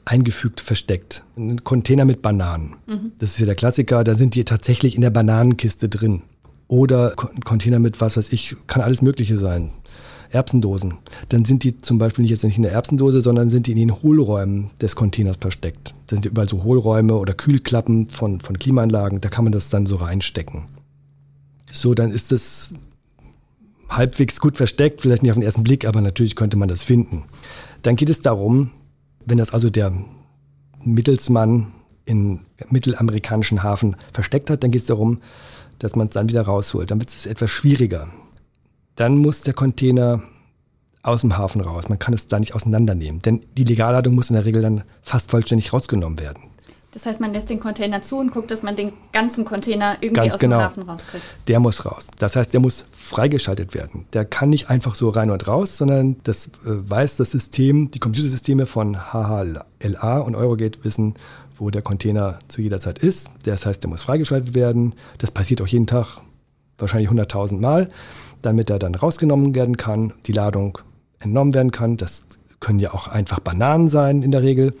eingefügt, 0.04 0.60
versteckt. 0.60 1.24
Ein 1.36 1.62
Container 1.64 2.04
mit 2.04 2.22
Bananen. 2.22 2.76
Mhm. 2.86 3.12
Das 3.18 3.32
ist 3.32 3.40
ja 3.40 3.46
der 3.46 3.54
Klassiker, 3.54 4.04
da 4.04 4.14
sind 4.14 4.34
die 4.34 4.44
tatsächlich 4.44 4.94
in 4.94 5.02
der 5.02 5.10
Bananenkiste 5.10 5.88
drin. 5.88 6.22
Oder 6.66 7.14
ein 7.34 7.40
Container 7.40 7.78
mit 7.78 8.00
was 8.00 8.16
weiß 8.16 8.32
ich, 8.32 8.56
kann 8.66 8.82
alles 8.82 9.02
Mögliche 9.02 9.36
sein. 9.36 9.70
Erbsendosen. 10.30 10.94
Dann 11.28 11.44
sind 11.44 11.64
die 11.64 11.80
zum 11.80 11.98
Beispiel 11.98 12.22
nicht 12.22 12.30
jetzt 12.30 12.44
nicht 12.44 12.56
in 12.56 12.62
der 12.62 12.72
Erbsendose, 12.72 13.20
sondern 13.20 13.50
sind 13.50 13.66
die 13.66 13.72
in 13.72 13.78
den 13.78 13.94
Hohlräumen 14.02 14.70
des 14.80 14.96
Containers 14.96 15.38
versteckt. 15.38 15.94
Da 16.06 16.16
sind 16.16 16.26
überall 16.26 16.48
so 16.48 16.64
Hohlräume 16.64 17.14
oder 17.14 17.34
Kühlklappen 17.34 18.08
von, 18.10 18.40
von 18.40 18.58
Klimaanlagen, 18.58 19.20
da 19.20 19.28
kann 19.28 19.44
man 19.44 19.52
das 19.52 19.70
dann 19.70 19.86
so 19.86 19.96
reinstecken. 19.96 20.64
So, 21.70 21.94
dann 21.94 22.12
ist 22.12 22.32
es 22.32 22.70
halbwegs 23.88 24.40
gut 24.40 24.56
versteckt, 24.56 25.00
vielleicht 25.00 25.22
nicht 25.22 25.32
auf 25.32 25.38
den 25.38 25.44
ersten 25.44 25.62
Blick, 25.62 25.86
aber 25.86 26.00
natürlich 26.00 26.36
könnte 26.36 26.56
man 26.56 26.68
das 26.68 26.82
finden. 26.82 27.24
Dann 27.82 27.96
geht 27.96 28.10
es 28.10 28.20
darum, 28.20 28.70
wenn 29.24 29.38
das 29.38 29.52
also 29.52 29.70
der 29.70 29.92
Mittelsmann 30.84 31.68
in 32.04 32.40
mittelamerikanischen 32.70 33.62
Hafen 33.62 33.96
versteckt 34.12 34.50
hat. 34.50 34.62
Dann 34.62 34.70
geht 34.70 34.80
es 34.80 34.86
darum, 34.86 35.20
dass 35.78 35.94
man 35.94 36.08
es 36.08 36.14
dann 36.14 36.28
wieder 36.28 36.42
rausholt. 36.42 36.90
Dann 36.90 36.98
wird 36.98 37.10
es 37.10 37.26
etwas 37.26 37.50
schwieriger. 37.50 38.08
Dann 38.98 39.16
muss 39.16 39.42
der 39.42 39.54
Container 39.54 40.22
aus 41.04 41.20
dem 41.20 41.38
Hafen 41.38 41.60
raus. 41.60 41.88
Man 41.88 42.00
kann 42.00 42.14
es 42.14 42.26
da 42.26 42.40
nicht 42.40 42.56
auseinandernehmen. 42.56 43.22
Denn 43.22 43.46
die 43.56 43.62
Legalladung 43.62 44.16
muss 44.16 44.28
in 44.28 44.34
der 44.34 44.44
Regel 44.44 44.60
dann 44.60 44.82
fast 45.02 45.30
vollständig 45.30 45.72
rausgenommen 45.72 46.18
werden. 46.18 46.42
Das 46.90 47.06
heißt, 47.06 47.20
man 47.20 47.32
lässt 47.32 47.48
den 47.48 47.60
Container 47.60 48.02
zu 48.02 48.18
und 48.18 48.32
guckt, 48.32 48.50
dass 48.50 48.64
man 48.64 48.74
den 48.74 48.92
ganzen 49.12 49.44
Container 49.44 49.98
irgendwie 50.00 50.20
Ganz 50.20 50.34
aus 50.34 50.40
genau. 50.40 50.56
dem 50.56 50.64
Hafen 50.64 50.82
rauskriegt. 50.82 51.22
Der 51.46 51.60
muss 51.60 51.86
raus. 51.86 52.08
Das 52.18 52.34
heißt, 52.34 52.52
der 52.52 52.58
muss 52.58 52.86
freigeschaltet 52.90 53.72
werden. 53.72 54.06
Der 54.14 54.24
kann 54.24 54.48
nicht 54.48 54.68
einfach 54.68 54.96
so 54.96 55.10
rein 55.10 55.30
und 55.30 55.46
raus, 55.46 55.76
sondern 55.76 56.16
das 56.24 56.48
äh, 56.48 56.50
weiß 56.64 57.18
das 57.18 57.30
System, 57.30 57.92
die 57.92 58.00
Computersysteme 58.00 58.66
von 58.66 58.96
HHLA 59.12 60.18
und 60.18 60.34
Eurogate 60.34 60.82
wissen, 60.82 61.14
wo 61.56 61.70
der 61.70 61.82
Container 61.82 62.40
zu 62.48 62.62
jeder 62.62 62.80
Zeit 62.80 62.98
ist. 62.98 63.30
Das 63.44 63.64
heißt, 63.64 63.80
der 63.80 63.90
muss 63.90 64.02
freigeschaltet 64.02 64.56
werden. 64.56 64.94
Das 65.18 65.30
passiert 65.30 65.62
auch 65.62 65.68
jeden 65.68 65.86
Tag 65.86 66.22
wahrscheinlich 66.78 67.10
100.000 67.10 67.60
Mal, 67.60 67.90
damit 68.42 68.70
er 68.70 68.78
dann 68.78 68.94
rausgenommen 68.94 69.54
werden 69.54 69.76
kann, 69.76 70.12
die 70.26 70.32
Ladung 70.32 70.78
entnommen 71.20 71.54
werden 71.54 71.70
kann. 71.70 71.96
Das 71.96 72.26
können 72.60 72.78
ja 72.78 72.92
auch 72.92 73.08
einfach 73.08 73.40
Bananen 73.40 73.88
sein 73.88 74.22
in 74.22 74.30
der 74.30 74.42
Regel. 74.42 74.74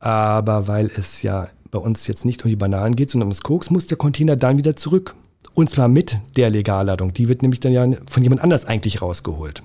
Aber 0.00 0.68
weil 0.68 0.90
es 0.96 1.22
ja 1.22 1.48
bei 1.70 1.78
uns 1.78 2.06
jetzt 2.06 2.24
nicht 2.24 2.44
um 2.44 2.48
die 2.48 2.56
Bananen 2.56 2.96
geht, 2.96 3.10
sondern 3.10 3.26
um 3.26 3.30
das 3.30 3.42
Koks, 3.42 3.70
muss 3.70 3.86
der 3.86 3.98
Container 3.98 4.36
dann 4.36 4.58
wieder 4.58 4.76
zurück. 4.76 5.14
Und 5.54 5.70
zwar 5.70 5.88
mit 5.88 6.18
der 6.36 6.50
Legalladung. 6.50 7.12
Die 7.12 7.28
wird 7.28 7.42
nämlich 7.42 7.60
dann 7.60 7.72
ja 7.72 7.86
von 8.08 8.22
jemand 8.22 8.42
anders 8.42 8.64
eigentlich 8.64 9.02
rausgeholt. 9.02 9.62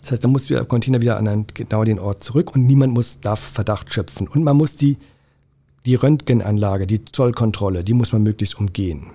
Das 0.00 0.12
heißt, 0.12 0.24
da 0.24 0.28
muss 0.28 0.46
der 0.46 0.64
Container 0.64 1.02
wieder 1.02 1.16
an 1.18 1.28
einen, 1.28 1.46
genau 1.52 1.84
den 1.84 1.98
Ort 1.98 2.24
zurück 2.24 2.54
und 2.54 2.64
niemand 2.64 2.94
muss, 2.94 3.20
darf 3.20 3.40
Verdacht 3.40 3.92
schöpfen. 3.92 4.28
Und 4.28 4.44
man 4.44 4.56
muss 4.56 4.76
die, 4.76 4.96
die 5.84 5.94
Röntgenanlage, 5.94 6.86
die 6.86 7.04
Zollkontrolle, 7.04 7.84
die 7.84 7.92
muss 7.92 8.12
man 8.12 8.22
möglichst 8.22 8.58
umgehen. 8.58 9.08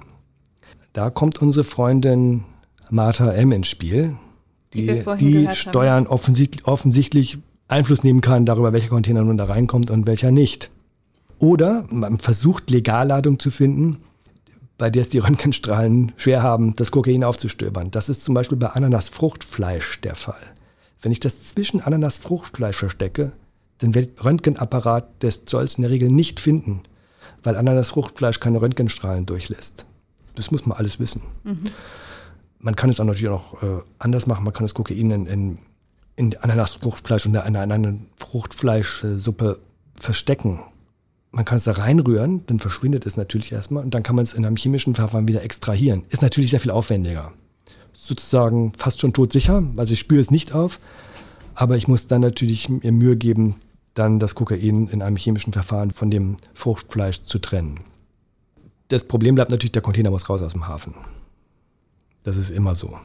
Da 0.94 1.10
kommt 1.10 1.42
unsere 1.42 1.64
Freundin 1.64 2.44
Martha 2.90 3.32
M. 3.32 3.52
ins 3.52 3.68
Spiel, 3.68 4.16
Die 4.74 4.86
die, 4.86 5.04
die. 5.18 5.56
Steuern 5.56 6.08
offensichtlich, 6.08 6.66
offensichtlich 6.68 7.40
Einfluss 7.68 8.04
nehmen 8.04 8.22
kann 8.22 8.46
darüber, 8.46 8.74
welcher 8.74 8.90
Container 8.90 9.24
nun 9.24 9.38
da 9.38 9.46
reinkommt 9.46 9.90
und 9.90 10.06
welcher 10.08 10.32
nicht. 10.32 10.70
Oder 11.40 11.86
man 11.90 12.20
versucht 12.20 12.70
Legalladung 12.70 13.40
zu 13.40 13.52
finden, 13.52 13.98
bei 14.78 14.90
der 14.90 15.02
es 15.02 15.10
die 15.10 15.20
Röntgenstrahlen 15.20 16.12
schwer 16.18 16.44
haben, 16.44 16.76
das 16.76 16.92
Kokain 16.92 17.24
aufzustöbern. 17.24 17.92
Das 17.92 18.10
ist 18.10 18.24
zum 18.24 18.36
Beispiel 18.36 18.58
bei 18.58 18.68
Ananasfruchtfleisch 18.68 20.02
der 20.02 20.16
Fall. 20.16 20.42
Wenn 21.02 21.12
ich 21.12 21.20
das 21.20 21.44
zwischen 21.50 21.82
Ananasfruchtfleisch 21.82 22.78
verstecke, 22.78 23.32
dann 23.80 23.96
wird 23.96 24.24
Röntgenapparat 24.24 25.24
des 25.24 25.46
Zolls 25.46 25.76
in 25.76 25.84
der 25.84 25.92
Regel 25.92 26.10
nicht 26.10 26.40
finden, 26.40 26.82
weil 27.44 27.56
Ananasfruchtfleisch 27.56 28.40
keine 28.40 28.62
Röntgenstrahlen 28.62 29.26
durchlässt. 29.26 29.86
Das 30.36 30.52
muss 30.52 30.66
man 30.66 30.78
alles 30.78 31.00
wissen. 31.00 31.22
Man 32.66 32.76
kann 32.76 32.90
es 32.90 33.00
auch 33.00 33.06
natürlich 33.06 33.30
auch 33.30 33.62
äh, 33.62 33.84
anders 34.00 34.26
machen. 34.26 34.44
Man 34.44 34.52
kann 34.52 34.64
das 34.64 34.74
Kokain 34.74 35.12
in, 35.12 35.28
in, 35.28 35.58
in 36.16 36.36
Ananasfruchtfleisch 36.36 37.28
und 37.28 37.36
in 37.36 37.56
einer 37.56 37.94
Fruchtfleischsuppe 38.18 39.60
verstecken. 39.94 40.62
Man 41.30 41.46
kann 41.46 41.58
es 41.58 41.66
da 41.66 41.74
reinrühren, 41.74 42.44
dann 42.48 42.58
verschwindet 42.58 43.06
es 43.06 43.18
natürlich 43.18 43.52
erstmal 43.52 43.84
und 43.84 43.94
dann 43.94 44.02
kann 44.02 44.16
man 44.16 44.24
es 44.24 44.34
in 44.34 44.48
einem 44.48 44.56
chemischen 44.56 44.96
Verfahren 44.96 45.28
wieder 45.28 45.44
extrahieren. 45.44 46.06
Ist 46.10 46.24
natürlich 46.24 46.50
sehr 46.50 46.60
viel 46.60 46.72
aufwendiger. 46.72 47.34
Sozusagen 47.94 48.74
fast 48.76 49.00
schon 49.00 49.14
todsicher, 49.14 49.62
also 49.78 49.94
ich 49.94 50.00
spüre 50.00 50.22
es 50.22 50.32
nicht 50.32 50.56
auf, 50.56 50.80
aber 51.54 51.78
ich 51.78 51.88
muss 51.88 52.08
dann 52.08 52.22
natürlich 52.22 52.68
mir 52.68 52.92
Mühe 52.92 53.16
geben, 53.16 53.58
dann 53.94 54.18
das 54.18 54.34
Kokain 54.34 54.88
in 54.88 55.04
einem 55.04 55.18
chemischen 55.18 55.54
Verfahren 55.54 55.92
von 55.92 56.10
dem 56.10 56.38
Fruchtfleisch 56.56 57.26
zu 57.26 57.38
trennen. 57.38 57.82
Das 58.88 59.04
Problem 59.04 59.36
bleibt 59.36 59.52
natürlich, 59.52 59.74
der 59.74 59.84
Container 59.84 60.10
muss 60.10 60.28
raus 60.30 60.42
aus 60.42 60.54
dem 60.54 60.68
Hafen. 60.68 60.96
Das 62.26 62.36
ist 62.36 62.50
immer 62.50 62.76
so. 62.76 62.98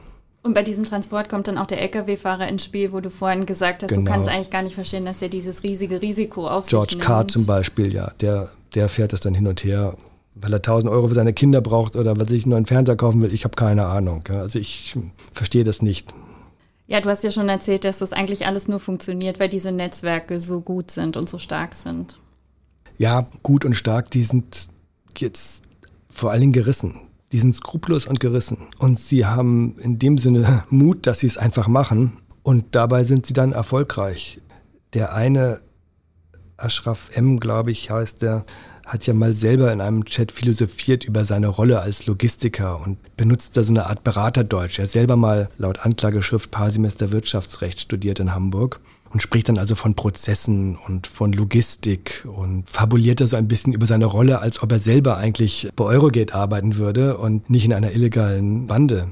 Und 0.43 0.55
bei 0.55 0.63
diesem 0.63 0.83
Transport 0.83 1.29
kommt 1.29 1.47
dann 1.47 1.57
auch 1.59 1.67
der 1.67 1.79
Lkw-Fahrer 1.81 2.47
ins 2.47 2.65
Spiel, 2.65 2.91
wo 2.91 2.99
du 2.99 3.09
vorhin 3.11 3.45
gesagt 3.45 3.83
hast, 3.83 3.91
du 3.91 3.95
Genau. 3.97 4.11
kannst 4.11 4.27
eigentlich 4.27 4.49
gar 4.49 4.63
nicht 4.63 4.73
verstehen, 4.73 5.05
dass 5.05 5.21
er 5.21 5.29
dieses 5.29 5.61
riesige 5.63 6.01
Risiko 6.01 6.47
auf 6.47 6.67
George 6.67 6.87
sich 6.89 6.95
nimmt. 6.97 7.05
Carr 7.05 7.27
zum 7.27 7.45
Beispiel, 7.45 7.93
ja, 7.93 8.11
der, 8.19 8.49
der 8.73 8.89
fährt 8.89 9.13
das 9.13 9.19
dann 9.21 9.35
hin 9.35 9.45
und 9.47 9.63
her, 9.63 9.95
weil 10.33 10.51
er 10.51 10.57
1000 10.61 10.91
Euro 10.91 11.07
für 11.07 11.13
seine 11.13 11.33
Kinder 11.33 11.61
braucht 11.61 11.95
oder 11.95 12.13
weil 12.15 12.21
er 12.23 12.27
sich 12.27 12.43
einen 12.45 12.51
neuen 12.53 12.65
Fernseher 12.65 12.95
kaufen 12.95 13.21
will. 13.21 13.31
Ich 13.31 13.43
habe 13.43 13.55
keine 13.55 13.85
Ahnung. 13.85 14.23
Ja. 14.27 14.41
Also 14.41 14.57
ich 14.57 14.97
verstehe 15.31 15.63
das 15.63 15.83
nicht. 15.83 16.11
Ja, 16.87 16.99
du 17.01 17.09
hast 17.09 17.23
ja 17.23 17.29
schon 17.29 17.47
erzählt, 17.47 17.85
dass 17.85 17.99
das 17.99 18.11
eigentlich 18.11 18.47
alles 18.47 18.67
nur 18.67 18.79
funktioniert, 18.79 19.39
weil 19.39 19.47
diese 19.47 19.71
Netzwerke 19.71 20.39
so 20.41 20.59
gut 20.59 20.89
sind 20.89 21.15
und 21.17 21.29
so 21.29 21.37
stark 21.37 21.75
sind. 21.75 22.19
Ja, 22.97 23.27
gut 23.43 23.63
und 23.63 23.75
stark, 23.75 24.09
die 24.09 24.23
sind 24.23 24.69
jetzt 25.17 25.61
vor 26.09 26.31
allen 26.31 26.41
Dingen 26.41 26.51
gerissen. 26.53 26.95
Die 27.31 27.39
sind 27.39 27.55
skrupellos 27.55 28.05
und 28.05 28.19
gerissen. 28.19 28.57
Und 28.77 28.99
sie 28.99 29.25
haben 29.25 29.77
in 29.79 29.99
dem 29.99 30.17
Sinne 30.17 30.63
Mut, 30.69 31.07
dass 31.07 31.19
sie 31.19 31.27
es 31.27 31.37
einfach 31.37 31.67
machen. 31.67 32.17
Und 32.43 32.75
dabei 32.75 33.03
sind 33.03 33.25
sie 33.25 33.33
dann 33.33 33.51
erfolgreich. 33.51 34.41
Der 34.93 35.13
eine, 35.13 35.61
Ashraf 36.57 37.09
M., 37.13 37.39
glaube 37.39 37.71
ich, 37.71 37.89
heißt 37.89 38.21
der, 38.21 38.45
hat 38.85 39.07
ja 39.07 39.13
mal 39.13 39.31
selber 39.31 39.71
in 39.71 39.79
einem 39.79 40.05
Chat 40.05 40.31
philosophiert 40.31 41.05
über 41.05 41.23
seine 41.23 41.47
Rolle 41.47 41.81
als 41.81 42.07
Logistiker 42.07 42.81
und 42.81 42.97
benutzt 43.15 43.55
da 43.55 43.63
so 43.63 43.71
eine 43.71 43.85
Art 43.85 44.03
Beraterdeutsch. 44.03 44.79
Er 44.79 44.85
selber 44.85 45.15
mal 45.15 45.49
laut 45.57 45.85
Anklageschrift 45.85 46.51
paar 46.51 46.69
Semester 46.69 47.11
Wirtschaftsrecht 47.11 47.79
studiert 47.79 48.19
in 48.19 48.33
Hamburg 48.33 48.81
und 49.11 49.21
spricht 49.21 49.49
dann 49.49 49.57
also 49.57 49.75
von 49.75 49.93
Prozessen 49.93 50.77
und 50.77 51.07
von 51.07 51.33
Logistik 51.33 52.25
und 52.25 52.69
fabuliert 52.69 53.21
da 53.21 53.27
so 53.27 53.35
ein 53.35 53.47
bisschen 53.47 53.73
über 53.73 53.85
seine 53.85 54.05
Rolle, 54.05 54.39
als 54.39 54.61
ob 54.63 54.71
er 54.71 54.79
selber 54.79 55.17
eigentlich 55.17 55.69
bei 55.75 55.85
Eurogate 55.85 56.33
arbeiten 56.33 56.77
würde 56.77 57.17
und 57.17 57.49
nicht 57.49 57.65
in 57.65 57.73
einer 57.73 57.91
illegalen 57.91 58.67
Bande 58.67 59.11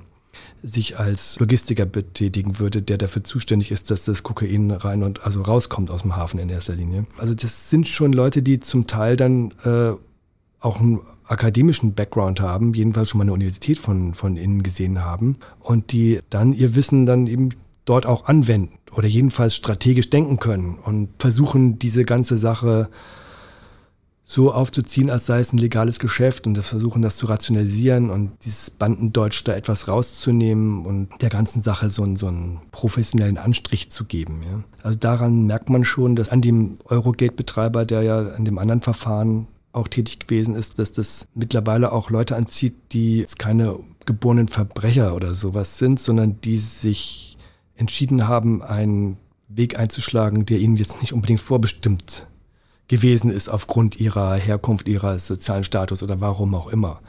sich 0.62 1.00
als 1.00 1.40
Logistiker 1.40 1.86
betätigen 1.86 2.60
würde, 2.60 2.82
der 2.82 2.98
dafür 2.98 3.24
zuständig 3.24 3.72
ist, 3.72 3.92
dass 3.92 4.06
das 4.06 4.24
Kokain 4.24 4.72
rein 4.72 5.04
und 5.04 5.24
also 5.24 5.42
rauskommt 5.42 5.90
aus 5.90 6.02
dem 6.02 6.16
Hafen 6.16 6.40
in 6.40 6.50
erster 6.50 6.76
Linie. 6.76 7.06
Also 7.18 7.34
das 7.34 7.70
sind 7.70 7.88
schon 7.88 8.14
Leute, 8.14 8.42
die 8.42 8.60
zum 8.60 8.88
Teil 8.88 9.16
dann 9.16 9.54
äh, 9.64 9.92
auch 10.60 10.80
einen 10.80 11.00
akademischen 11.26 11.94
Background 11.94 12.42
haben, 12.42 12.74
jedenfalls 12.74 13.10
schon 13.10 13.20
mal 13.20 13.24
eine 13.24 13.34
Universität 13.34 13.78
von, 13.78 14.14
von 14.14 14.36
innen 14.36 14.64
gesehen 14.64 15.04
haben 15.04 15.38
und 15.60 15.92
die 15.92 16.20
dann 16.30 16.54
ihr 16.54 16.76
Wissen 16.76 17.06
dann 17.06 17.28
eben 17.28 17.50
dort 17.90 18.06
auch 18.06 18.26
anwenden 18.26 18.78
oder 18.96 19.08
jedenfalls 19.08 19.56
strategisch 19.56 20.10
denken 20.10 20.40
können 20.40 20.78
und 20.78 21.10
versuchen, 21.18 21.80
diese 21.80 22.04
ganze 22.04 22.38
Sache 22.38 22.90
so 24.24 24.54
aufzuziehen, 24.54 25.10
als 25.10 25.26
sei 25.26 25.40
es 25.40 25.54
ein 25.54 25.58
legales 25.58 25.98
Geschäft 25.98 26.46
und 26.46 26.54
das 26.54 26.68
versuchen, 26.68 27.02
das 27.02 27.18
zu 27.18 27.26
rationalisieren 27.26 28.12
und 28.12 28.32
dieses 28.46 28.70
Bandendeutsch 28.70 29.42
da 29.44 29.56
etwas 29.56 29.88
rauszunehmen 29.88 30.86
und 30.86 31.10
der 31.22 31.32
ganzen 31.32 31.64
Sache 31.64 31.90
so 31.90 32.04
einen, 32.04 32.16
so 32.16 32.28
einen 32.28 32.60
professionellen 32.72 33.40
Anstrich 33.40 33.90
zu 33.90 34.06
geben. 34.06 34.44
Ja. 34.44 34.64
Also 34.84 35.00
daran 35.00 35.48
merkt 35.48 35.72
man 35.72 35.84
schon, 35.84 36.16
dass 36.16 36.30
an 36.30 36.42
dem 36.42 36.78
Eurogate-Betreiber, 36.86 37.86
der 37.86 38.04
ja 38.04 38.20
an 38.20 38.46
dem 38.46 38.60
anderen 38.60 38.82
Verfahren 38.82 39.48
auch 39.72 39.88
tätig 39.88 40.20
gewesen 40.20 40.54
ist, 40.54 40.78
dass 40.78 40.92
das 40.92 41.28
mittlerweile 41.34 41.92
auch 41.92 42.12
Leute 42.12 42.36
anzieht, 42.36 42.76
die 42.92 43.18
jetzt 43.18 43.40
keine 43.40 43.80
geborenen 44.06 44.48
Verbrecher 44.48 45.16
oder 45.16 45.34
sowas 45.34 45.80
sind, 45.80 46.00
sondern 46.00 46.40
die 46.42 46.60
sich 46.60 47.39
entschieden 47.80 48.28
haben, 48.28 48.62
einen 48.62 49.18
Weg 49.48 49.80
einzuschlagen, 49.80 50.46
der 50.46 50.60
ihnen 50.60 50.76
jetzt 50.76 51.02
nicht 51.02 51.14
unbedingt 51.14 51.42
vorbestimmt 51.42 52.28
gewesen 52.88 53.32
ist 53.32 53.50
aufgrund 53.50 54.00
ihrer 54.00 54.36
Herkunft, 54.36 54.88
ihres 54.88 55.26
sozialen 55.26 55.64
Status 55.64 56.04
oder 56.04 56.22
warum 56.22 56.54
auch 56.56 56.68
immer 56.68 57.02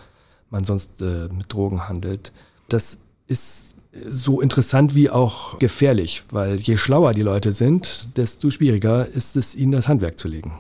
man 0.51 0.65
sonst 0.65 1.01
äh, 1.01 1.29
mit 1.33 1.53
Drogen 1.53 1.89
handelt. 1.89 2.33
Das 2.69 2.99
ist 3.27 3.77
so 3.93 4.41
interessant 4.41 4.95
wie 4.95 5.11
auch 5.11 5.59
gefährlich, 5.59 6.25
weil 6.31 6.57
je 6.57 6.77
schlauer 6.77 7.13
die 7.13 7.23
Leute 7.23 7.53
sind, 7.53 8.17
desto 8.17 8.51
schwieriger 8.51 9.07
ist 9.07 9.37
es, 9.37 9.55
ihnen 9.55 9.73
das 9.73 9.89
Handwerk 9.89 10.19
zu 10.19 10.29
legen. 10.29 10.53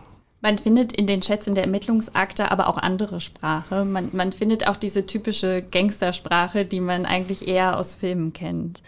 Man 0.43 0.59
findet 0.59 0.93
in 0.93 1.07
den 1.07 1.21
Chats 1.21 1.47
in 1.47 1.55
der 1.55 1.65
Ermittlungsakte 1.65 2.51
aber 2.51 2.69
auch 2.69 2.79
andere 2.79 3.21
Sprache. 3.21 3.85
Man, 3.85 4.09
man 4.13 4.33
findet 4.33 4.67
auch 4.67 4.77
diese 4.77 5.05
typische 5.07 5.63
Gangstersprache, 5.63 6.65
die 6.65 6.81
man 6.81 7.05
eigentlich 7.05 7.47
eher 7.47 7.79
aus 7.79 7.95
Filmen 7.95 8.33
kennt. 8.33 8.83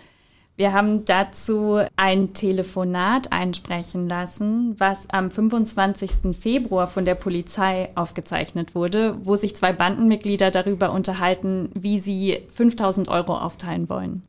Wir 0.54 0.74
haben 0.74 1.06
dazu 1.06 1.80
ein 1.96 2.34
Telefonat 2.34 3.32
einsprechen 3.32 4.06
lassen, 4.06 4.74
was 4.78 5.08
am 5.08 5.30
25. 5.30 6.36
Februar 6.38 6.88
von 6.88 7.06
der 7.06 7.14
Polizei 7.14 7.88
aufgezeichnet 7.94 8.74
wurde, 8.74 9.16
wo 9.24 9.36
sich 9.36 9.56
zwei 9.56 9.72
Bandenmitglieder 9.72 10.50
darüber 10.50 10.92
unterhalten, 10.92 11.70
wie 11.74 11.98
sie 11.98 12.40
5000 12.54 13.08
Euro 13.08 13.38
aufteilen 13.38 13.88
wollen. 13.88 14.24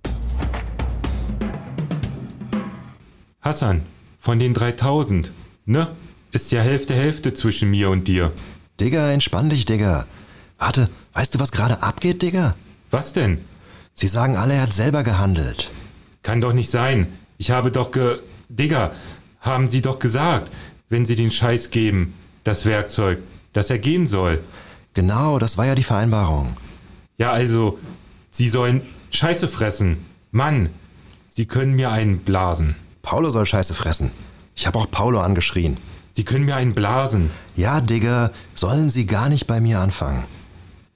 Hassan, 3.41 3.81
von 4.17 4.39
den 4.39 4.53
3000, 4.53 5.29
ne? 5.65 5.89
Ist 6.31 6.53
ja 6.53 6.61
Hälfte 6.61 6.95
Hälfte 6.95 7.33
zwischen 7.33 7.69
mir 7.69 7.89
und 7.89 8.07
dir. 8.07 8.31
Digga, 8.79 9.11
entspann 9.11 9.49
dich, 9.49 9.65
Digga. 9.65 10.05
Warte, 10.57 10.89
weißt 11.15 11.35
du, 11.35 11.39
was 11.41 11.51
gerade 11.51 11.83
abgeht, 11.83 12.21
Digga? 12.21 12.55
Was 12.91 13.11
denn? 13.11 13.41
Sie 13.93 14.07
sagen 14.07 14.37
alle, 14.37 14.53
er 14.53 14.61
hat 14.63 14.73
selber 14.73 15.03
gehandelt. 15.03 15.69
Kann 16.23 16.41
doch 16.41 16.53
nicht 16.53 16.71
sein. 16.71 17.07
Ich 17.37 17.51
habe 17.51 17.71
doch 17.71 17.91
ge... 17.91 18.19
Digga, 18.49 18.91
haben 19.39 19.67
Sie 19.67 19.81
doch 19.81 19.99
gesagt, 19.99 20.51
wenn 20.89 21.05
Sie 21.05 21.15
den 21.15 21.31
Scheiß 21.31 21.69
geben, 21.69 22.13
das 22.43 22.65
Werkzeug, 22.65 23.19
dass 23.51 23.69
er 23.69 23.79
gehen 23.79 24.07
soll. 24.07 24.39
Genau, 24.93 25.39
das 25.39 25.57
war 25.57 25.65
ja 25.65 25.75
die 25.75 25.83
Vereinbarung. 25.83 26.55
Ja, 27.17 27.31
also, 27.31 27.79
Sie 28.31 28.49
sollen 28.49 28.81
Scheiße 29.11 29.47
fressen. 29.47 29.97
Mann, 30.31 30.69
Sie 31.29 31.45
können 31.45 31.73
mir 31.73 31.91
einen 31.91 32.19
blasen. 32.19 32.75
Paulo 33.01 33.29
soll 33.31 33.45
Scheiße 33.45 33.73
fressen. 33.73 34.11
Ich 34.55 34.67
habe 34.67 34.77
auch 34.79 34.89
Paulo 34.89 35.19
angeschrien. 35.19 35.77
Sie 36.11 36.23
können 36.23 36.45
mir 36.45 36.55
einen 36.55 36.73
blasen. 36.73 37.31
Ja, 37.55 37.81
Digga, 37.81 38.29
sollen 38.53 38.91
Sie 38.91 39.07
gar 39.07 39.29
nicht 39.29 39.47
bei 39.47 39.59
mir 39.59 39.79
anfangen. 39.79 40.23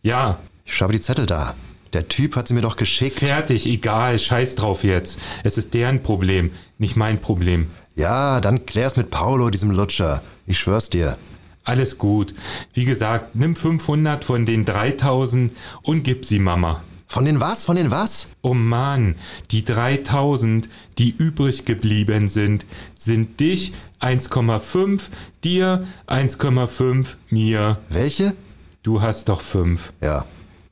Ja, 0.03 0.37
Ich 0.63 0.81
habe 0.81 0.93
die 0.93 1.01
Zettel 1.01 1.25
da. 1.25 1.55
Der 1.97 2.07
Typ 2.07 2.35
hat 2.35 2.47
sie 2.47 2.53
mir 2.53 2.61
doch 2.61 2.75
geschickt. 2.75 3.17
fertig, 3.17 3.65
egal, 3.65 4.19
scheiß 4.19 4.53
drauf 4.53 4.83
jetzt. 4.83 5.17
Es 5.43 5.57
ist 5.57 5.73
deren 5.73 6.03
Problem, 6.03 6.51
nicht 6.77 6.95
mein 6.95 7.19
Problem. 7.19 7.71
Ja, 7.95 8.39
dann 8.39 8.67
klär's 8.67 8.97
mit 8.97 9.09
Paulo, 9.09 9.49
diesem 9.49 9.71
Lutscher. 9.71 10.21
Ich 10.45 10.59
schwör's 10.59 10.91
dir. 10.91 11.17
Alles 11.63 11.97
gut. 11.97 12.35
Wie 12.75 12.85
gesagt, 12.85 13.33
nimm 13.33 13.55
500 13.55 14.23
von 14.23 14.45
den 14.45 14.63
3000 14.63 15.51
und 15.81 16.03
gib 16.03 16.23
sie 16.23 16.37
Mama. 16.37 16.83
Von 17.07 17.25
den 17.25 17.39
was? 17.39 17.65
Von 17.65 17.77
den 17.77 17.89
was? 17.89 18.27
Oh 18.43 18.53
Mann, 18.53 19.15
die 19.49 19.65
3000, 19.65 20.69
die 20.99 21.09
übrig 21.09 21.65
geblieben 21.65 22.27
sind, 22.27 22.67
sind 22.93 23.39
dich 23.39 23.73
1,5, 24.01 25.01
dir 25.43 25.87
1,5, 26.05 27.15
mir. 27.31 27.79
Welche? 27.89 28.35
Du 28.83 29.01
hast 29.01 29.29
doch 29.29 29.41
5. 29.41 29.93
Ja, 29.99 30.25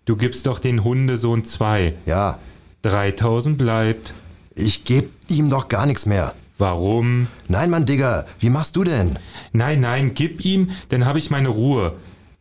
Du 0.06 0.16
gibst 0.16 0.46
doch 0.46 0.60
den 0.60 0.84
Hundesohn 0.84 1.46
2. 1.46 1.96
ja. 2.06 2.38
3000 2.84 3.58
bleibt. 3.58 4.14
Ich 4.54 4.84
geb 4.84 5.10
ihm 5.28 5.50
doch 5.50 5.68
gar 5.68 5.88
nichts 5.88 6.06
mehr. 6.06 6.36
Warum? 6.60 7.26
Nein, 7.48 7.72
Mann, 7.72 7.88
Digga, 7.88 8.26
wie 8.38 8.52
machst 8.52 8.76
du 8.76 8.84
denn? 8.84 9.18
Nein, 9.52 9.82
nein, 9.82 10.14
gib 10.14 10.46
ihm, 10.46 10.70
dann 10.90 11.06
habe 11.06 11.18
ich 11.18 11.32
meine 11.32 11.50
Ruhe. 11.50 11.94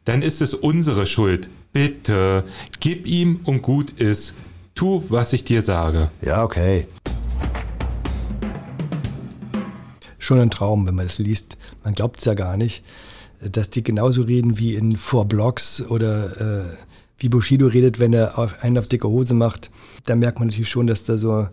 Dann 0.05 0.21
ist 0.21 0.43
es 0.43 0.53
unsere 0.53 1.07
Schuld. 1.07 1.49
Bitte, 1.73 2.45
gib 2.81 3.07
ihm 3.07 3.41
und 3.45 3.63
gut 3.63 3.93
ist. 3.93 4.35
Tu, 4.75 5.03
was 5.09 5.33
ich 5.33 5.45
dir 5.45 5.63
sage. 5.63 6.11
Ja, 6.21 6.45
okay. 6.45 6.87
Schon 10.19 10.39
ein 10.39 10.51
Traum, 10.51 10.87
wenn 10.87 10.97
man 10.97 11.07
es 11.07 11.19
liest. 11.19 11.57
Man 11.83 11.95
glaubt 11.95 12.19
es 12.19 12.27
ja 12.27 12.35
gar 12.35 12.59
nicht, 12.59 12.85
dass 13.41 13.71
die 13.71 13.83
genauso 13.83 14.21
reden 14.21 14.59
wie 14.59 14.75
in 14.75 14.99
Four 14.99 15.25
Blocks 15.25 15.81
oder 15.81 16.67
äh, 16.67 16.77
wie 17.25 17.31
Bushido 17.31 17.69
redet, 17.69 17.99
wenn 18.01 18.13
er 18.13 18.39
einen 18.61 18.77
auf 18.77 18.87
dicke 18.87 19.09
Hose 19.09 19.33
macht. 19.33 19.71
Da 20.05 20.15
merkt 20.15 20.39
man 20.41 20.49
natürlich 20.49 20.69
schon, 20.69 20.87
dass 20.87 21.05
da 21.05 21.17
so 21.17 21.49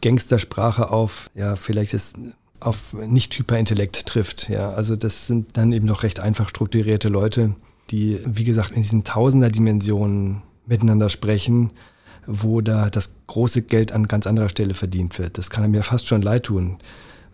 Gangstersprache 0.00 0.90
auf, 0.90 1.30
ja, 1.34 1.54
vielleicht 1.54 1.92
ist 1.92 2.18
auf 2.60 2.94
nicht 2.94 3.38
Hyperintellekt 3.38 4.06
trifft. 4.06 4.48
Ja, 4.48 4.70
also 4.70 4.96
das 4.96 5.26
sind 5.26 5.58
dann 5.58 5.70
eben 5.72 5.86
noch 5.86 6.02
recht 6.02 6.20
einfach 6.20 6.48
strukturierte 6.48 7.08
Leute, 7.08 7.56
die, 7.90 8.20
wie 8.24 8.44
gesagt, 8.44 8.70
in 8.70 8.80
diesen 8.80 9.04
Tausender-Dimensionen 9.04 10.42
miteinander 10.64 11.10
sprechen, 11.10 11.72
wo 12.26 12.62
da 12.62 12.88
das 12.88 13.16
große 13.26 13.62
Geld 13.62 13.92
an 13.92 14.06
ganz 14.06 14.26
anderer 14.26 14.48
Stelle 14.48 14.72
verdient 14.72 15.18
wird. 15.18 15.36
Das 15.36 15.50
kann 15.50 15.62
einem 15.62 15.74
ja 15.74 15.82
fast 15.82 16.08
schon 16.08 16.22
leid 16.22 16.44
tun, 16.44 16.78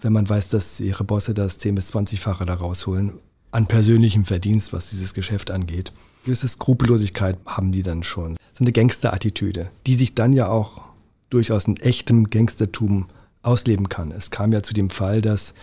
wenn 0.00 0.12
man 0.12 0.28
weiß, 0.28 0.48
dass 0.48 0.80
ihre 0.80 1.04
Bosse 1.04 1.32
das 1.32 1.60
10- 1.60 1.76
bis 1.76 1.92
20-fache 1.92 2.44
da 2.44 2.54
rausholen 2.54 3.20
an 3.52 3.66
persönlichem 3.66 4.24
Verdienst, 4.24 4.72
was 4.72 4.90
dieses 4.90 5.14
Geschäft 5.14 5.52
angeht. 5.52 5.92
Gewisse 6.24 6.48
Skrupellosigkeit 6.48 7.36
haben 7.46 7.72
die 7.72 7.82
dann 7.82 8.02
schon. 8.02 8.34
So 8.52 8.64
eine 8.64 8.72
Gangster-Attitüde, 8.72 9.70
die 9.86 9.94
sich 9.94 10.14
dann 10.14 10.32
ja 10.32 10.48
auch 10.48 10.82
durchaus 11.30 11.66
in 11.66 11.76
echtem 11.76 12.30
Gangstertum 12.30 13.06
ausleben 13.42 13.88
kann. 13.88 14.10
Es 14.10 14.30
kam 14.30 14.52
ja 14.52 14.62
zu 14.62 14.72
dem 14.72 14.90
Fall, 14.90 15.20
dass 15.20 15.54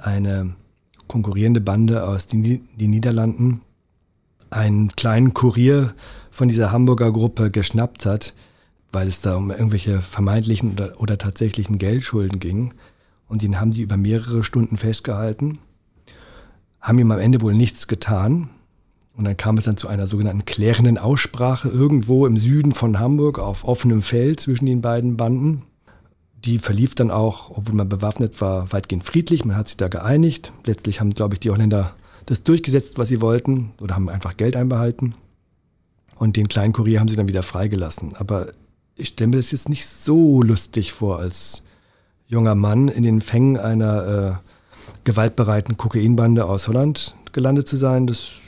eine 0.00 0.54
konkurrierende 1.08 1.60
Bande 1.60 2.06
aus 2.06 2.26
den, 2.26 2.42
den 2.76 2.90
Niederlanden 2.90 3.62
einen 4.50 4.88
kleinen 4.88 5.32
Kurier 5.32 5.94
von 6.30 6.48
dieser 6.48 6.72
Hamburger 6.72 7.10
Gruppe 7.10 7.50
geschnappt 7.50 8.04
hat, 8.06 8.34
weil 8.92 9.08
es 9.08 9.22
da 9.22 9.36
um 9.36 9.50
irgendwelche 9.50 10.02
vermeintlichen 10.02 10.72
oder, 10.72 11.00
oder 11.00 11.18
tatsächlichen 11.18 11.78
Geldschulden 11.78 12.38
ging. 12.38 12.74
Und 13.28 13.42
den 13.42 13.58
haben 13.58 13.70
die 13.70 13.82
über 13.82 13.96
mehrere 13.96 14.42
Stunden 14.42 14.76
festgehalten, 14.76 15.58
haben 16.80 16.98
ihm 16.98 17.10
am 17.10 17.18
Ende 17.18 17.40
wohl 17.40 17.54
nichts 17.54 17.88
getan. 17.88 18.50
Und 19.16 19.24
dann 19.24 19.36
kam 19.36 19.58
es 19.58 19.64
dann 19.64 19.76
zu 19.76 19.88
einer 19.88 20.06
sogenannten 20.06 20.44
klärenden 20.44 20.98
Aussprache 20.98 21.68
irgendwo 21.68 22.26
im 22.26 22.36
Süden 22.36 22.72
von 22.72 22.98
Hamburg 22.98 23.38
auf 23.38 23.64
offenem 23.64 24.00
Feld 24.02 24.40
zwischen 24.40 24.66
den 24.66 24.80
beiden 24.80 25.16
Banden. 25.16 25.62
Die 26.44 26.58
verlief 26.58 26.94
dann 26.94 27.10
auch, 27.10 27.50
obwohl 27.50 27.74
man 27.74 27.88
bewaffnet 27.88 28.40
war, 28.40 28.72
weitgehend 28.72 29.04
friedlich. 29.04 29.44
Man 29.44 29.56
hat 29.56 29.68
sich 29.68 29.76
da 29.76 29.88
geeinigt. 29.88 30.52
Letztlich 30.64 31.00
haben, 31.00 31.10
glaube 31.10 31.34
ich, 31.34 31.40
die 31.40 31.50
Holländer 31.50 31.94
das 32.26 32.42
durchgesetzt, 32.42 32.98
was 32.98 33.08
sie 33.08 33.20
wollten, 33.20 33.72
oder 33.80 33.94
haben 33.94 34.08
einfach 34.08 34.36
Geld 34.36 34.56
einbehalten. 34.56 35.14
Und 36.16 36.36
den 36.36 36.48
kleinen 36.48 36.72
Kurier 36.72 37.00
haben 37.00 37.08
sie 37.08 37.16
dann 37.16 37.28
wieder 37.28 37.42
freigelassen. 37.42 38.14
Aber 38.16 38.48
ich 38.96 39.08
stelle 39.08 39.28
mir 39.28 39.36
das 39.36 39.50
jetzt 39.50 39.68
nicht 39.68 39.86
so 39.86 40.42
lustig 40.42 40.92
vor, 40.92 41.18
als 41.18 41.64
junger 42.26 42.54
Mann 42.54 42.88
in 42.88 43.02
den 43.02 43.20
Fängen 43.20 43.58
einer 43.58 44.40
äh, 44.42 44.48
gewaltbereiten 45.04 45.76
Kokainbande 45.76 46.46
aus 46.46 46.68
Holland 46.68 47.14
gelandet 47.32 47.68
zu 47.68 47.76
sein. 47.76 48.06
Das 48.06 48.41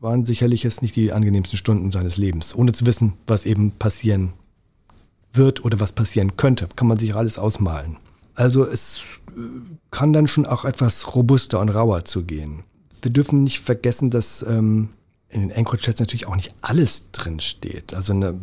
waren 0.00 0.24
sicherlich 0.24 0.62
jetzt 0.62 0.82
nicht 0.82 0.96
die 0.96 1.12
angenehmsten 1.12 1.58
Stunden 1.58 1.90
seines 1.90 2.16
Lebens, 2.16 2.54
ohne 2.54 2.72
zu 2.72 2.86
wissen, 2.86 3.14
was 3.26 3.46
eben 3.46 3.72
passieren 3.72 4.32
wird 5.32 5.64
oder 5.64 5.78
was 5.78 5.92
passieren 5.92 6.36
könnte. 6.36 6.68
Kann 6.74 6.88
man 6.88 6.98
sich 6.98 7.14
alles 7.14 7.38
ausmalen. 7.38 7.98
Also 8.34 8.64
es 8.64 9.04
äh, 9.28 9.40
kann 9.90 10.12
dann 10.12 10.26
schon 10.26 10.46
auch 10.46 10.64
etwas 10.64 11.14
robuster 11.14 11.60
und 11.60 11.68
rauer 11.68 12.04
zugehen. 12.04 12.62
Wir 13.02 13.10
dürfen 13.10 13.44
nicht 13.44 13.60
vergessen, 13.60 14.10
dass 14.10 14.42
ähm, 14.42 14.90
in 15.28 15.42
den 15.42 15.52
Anchorage-Chats 15.52 16.00
natürlich 16.00 16.26
auch 16.26 16.36
nicht 16.36 16.54
alles 16.62 17.10
drin 17.12 17.40
steht. 17.40 17.94
Also 17.94 18.12
eine, 18.12 18.40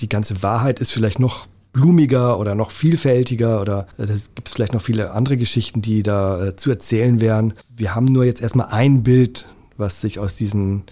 die 0.00 0.08
ganze 0.08 0.42
Wahrheit 0.42 0.80
ist 0.80 0.92
vielleicht 0.92 1.18
noch 1.18 1.46
blumiger 1.72 2.38
oder 2.38 2.54
noch 2.54 2.70
vielfältiger 2.70 3.60
oder 3.60 3.86
es 3.96 4.34
gibt 4.34 4.48
vielleicht 4.48 4.72
noch 4.72 4.82
viele 4.82 5.12
andere 5.12 5.36
Geschichten, 5.36 5.82
die 5.82 6.02
da 6.02 6.46
äh, 6.46 6.56
zu 6.56 6.70
erzählen 6.70 7.20
wären. 7.20 7.54
Wir 7.76 7.94
haben 7.94 8.06
nur 8.06 8.24
jetzt 8.24 8.42
erstmal 8.42 8.68
ein 8.68 9.02
Bild, 9.02 9.46
was 9.80 10.00
sich 10.00 10.18
aus 10.18 10.36
diesen 10.36 10.84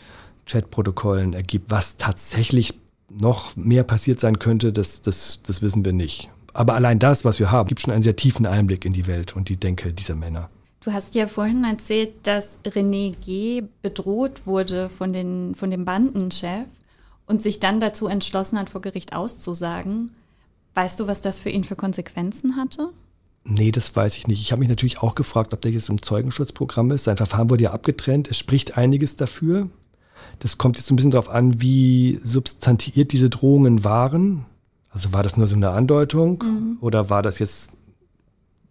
Chatprotokollen 0.46 1.34
ergibt. 1.34 1.70
Was 1.70 1.96
tatsächlich 1.96 2.74
noch 3.08 3.56
mehr 3.56 3.84
passiert 3.84 4.20
sein 4.20 4.38
könnte, 4.38 4.72
das, 4.72 5.00
das, 5.00 5.40
das 5.46 5.62
wissen 5.62 5.84
wir 5.84 5.92
nicht. 5.92 6.30
Aber 6.52 6.74
allein 6.74 6.98
das, 6.98 7.24
was 7.24 7.38
wir 7.38 7.50
haben, 7.50 7.68
gibt 7.68 7.80
schon 7.80 7.92
einen 7.92 8.02
sehr 8.02 8.16
tiefen 8.16 8.46
Einblick 8.46 8.84
in 8.84 8.92
die 8.92 9.06
Welt 9.06 9.36
und 9.36 9.48
die 9.48 9.56
Denke 9.56 9.92
dieser 9.92 10.14
Männer. 10.14 10.50
Du 10.80 10.92
hast 10.92 11.14
ja 11.14 11.26
vorhin 11.26 11.64
erzählt, 11.64 12.26
dass 12.26 12.58
René 12.64 13.14
G. 13.24 13.64
bedroht 13.82 14.46
wurde 14.46 14.88
von, 14.88 15.12
den, 15.12 15.54
von 15.54 15.70
dem 15.70 15.84
Bandenchef 15.84 16.66
und 17.26 17.42
sich 17.42 17.60
dann 17.60 17.80
dazu 17.80 18.06
entschlossen 18.06 18.58
hat, 18.58 18.70
vor 18.70 18.80
Gericht 18.80 19.14
auszusagen. 19.14 20.12
Weißt 20.74 20.98
du, 20.98 21.06
was 21.06 21.20
das 21.20 21.40
für 21.40 21.50
ihn 21.50 21.64
für 21.64 21.76
Konsequenzen 21.76 22.56
hatte? 22.56 22.90
Nee, 23.50 23.72
das 23.72 23.96
weiß 23.96 24.16
ich 24.18 24.26
nicht. 24.26 24.42
Ich 24.42 24.52
habe 24.52 24.60
mich 24.60 24.68
natürlich 24.68 25.00
auch 25.02 25.14
gefragt, 25.14 25.54
ob 25.54 25.62
der 25.62 25.70
jetzt 25.70 25.88
im 25.88 26.02
Zeugenschutzprogramm 26.02 26.90
ist. 26.90 27.04
Sein 27.04 27.16
Verfahren 27.16 27.48
wurde 27.48 27.64
ja 27.64 27.72
abgetrennt. 27.72 28.28
Es 28.30 28.36
spricht 28.36 28.76
einiges 28.76 29.16
dafür. 29.16 29.68
Das 30.38 30.58
kommt 30.58 30.76
jetzt 30.76 30.86
so 30.86 30.92
ein 30.92 30.96
bisschen 30.96 31.12
darauf 31.12 31.30
an, 31.30 31.60
wie 31.60 32.20
substantiiert 32.22 33.12
diese 33.12 33.30
Drohungen 33.30 33.84
waren. 33.84 34.44
Also 34.90 35.12
war 35.14 35.22
das 35.22 35.36
nur 35.36 35.46
so 35.46 35.56
eine 35.56 35.70
Andeutung 35.70 36.44
oder 36.80 37.08
war 37.08 37.22
das 37.22 37.38
jetzt 37.38 37.72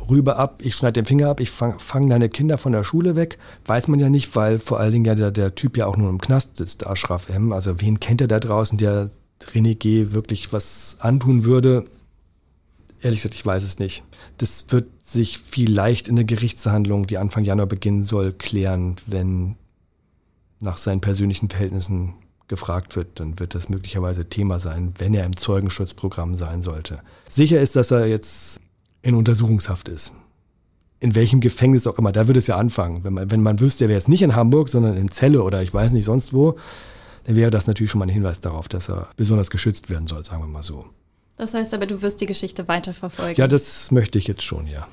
rüber 0.10 0.38
ab, 0.38 0.62
ich 0.64 0.76
schneide 0.76 0.94
den 0.94 1.06
Finger 1.06 1.30
ab, 1.30 1.40
ich 1.40 1.52
fange 1.52 1.80
fang 1.80 2.10
deine 2.10 2.30
Kinder 2.30 2.58
von 2.58 2.72
der 2.72 2.84
Schule 2.84 3.16
weg? 3.16 3.38
Weiß 3.66 3.88
man 3.88 4.00
ja 4.00 4.10
nicht, 4.10 4.36
weil 4.36 4.60
vor 4.60 4.80
allen 4.80 4.92
Dingen 4.92 5.06
ja 5.06 5.16
der, 5.16 5.32
der 5.32 5.56
Typ 5.56 5.78
ja 5.78 5.86
auch 5.86 5.98
nur 5.98 6.10
im 6.10 6.22
Knast 6.22 6.58
sitzt, 6.58 6.86
Ashraf 6.86 7.30
M. 7.30 7.52
Also 7.52 7.82
wen 7.82 8.00
kennt 8.00 8.22
er 8.22 8.28
da 8.28 8.40
draußen, 8.40 8.78
der 8.78 9.10
René 9.42 9.76
G. 9.76 10.12
wirklich 10.12 10.54
was 10.54 10.98
antun 11.00 11.44
würde? 11.44 11.86
Ehrlich 13.08 13.22
gesagt, 13.22 13.36
ich 13.36 13.46
weiß 13.46 13.64
es 13.64 13.80
nicht. 13.80 14.04
Das 14.38 14.66
wird 14.70 14.88
sich 15.04 15.40
vielleicht 15.40 16.08
in 16.08 16.16
der 16.16 16.26
Gerichtsverhandlung, 16.26 17.08
die 17.08 17.18
Anfang 17.18 17.44
Januar 17.44 17.68
beginnen 17.68 18.04
soll, 18.04 18.34
klären, 18.34 18.96
wenn 19.06 19.56
nach 20.60 20.78
seinen 20.78 21.02
persönlichen 21.02 21.50
Verhältnissen 21.50 22.14
gefragt 22.48 22.96
wird, 22.96 23.20
dann 23.20 23.40
wird 23.40 23.56
das 23.56 23.70
möglicherweise 23.70 24.26
Thema 24.30 24.60
sein, 24.60 24.94
wenn 24.98 25.14
er 25.14 25.26
im 25.26 25.36
Zeugenschutzprogramm 25.36 26.36
sein 26.36 26.62
sollte. 26.62 27.00
Sicher 27.28 27.60
ist, 27.60 27.76
dass 27.76 27.92
er 27.92 28.08
jetzt 28.08 28.62
in 29.02 29.16
Untersuchungshaft 29.16 29.90
ist. 29.90 30.14
In 31.00 31.14
welchem 31.14 31.42
Gefängnis 31.42 31.86
auch 31.86 32.00
immer, 32.00 32.12
da 32.12 32.28
würde 32.28 32.40
es 32.40 32.48
ja 32.48 32.58
anfangen. 32.58 33.04
Wenn 33.04 33.14
man, 33.14 33.32
wenn 33.32 33.44
man 33.44 33.60
wüsste, 33.60 33.86
er 33.86 33.90
wäre 33.90 34.00
jetzt 34.00 34.10
nicht 34.10 34.22
in 34.22 34.36
Hamburg, 34.36 34.70
sondern 34.70 34.98
in 34.98 35.10
Celle 35.10 35.44
oder 35.44 35.62
ich 35.62 35.74
weiß 35.74 35.92
nicht 35.92 36.06
sonst 36.06 36.34
wo, 36.34 36.58
dann 37.26 37.36
wäre 37.36 37.52
das 37.52 37.68
natürlich 37.68 37.92
schon 37.92 38.00
mal 38.00 38.06
ein 38.06 38.10
Hinweis 38.10 38.40
darauf, 38.40 38.68
dass 38.68 38.90
er 38.90 39.10
besonders 39.18 39.50
geschützt 39.50 39.90
werden 39.90 40.08
soll, 40.08 40.24
sagen 40.24 40.42
wir 40.42 40.48
mal 40.48 40.64
so. 40.64 40.86
Das 41.38 41.54
heißt 41.54 41.74
aber, 41.74 41.86
du 41.86 42.02
wirst 42.02 42.20
die 42.20 42.26
Geschichte 42.26 42.68
weiterverfolgen. 42.68 43.36
Ja, 43.36 43.48
das 43.48 43.92
möchte 43.92 44.18
ich 44.18 44.28
jetzt 44.28 44.44
schon, 44.44 44.68
ja. 44.68 44.88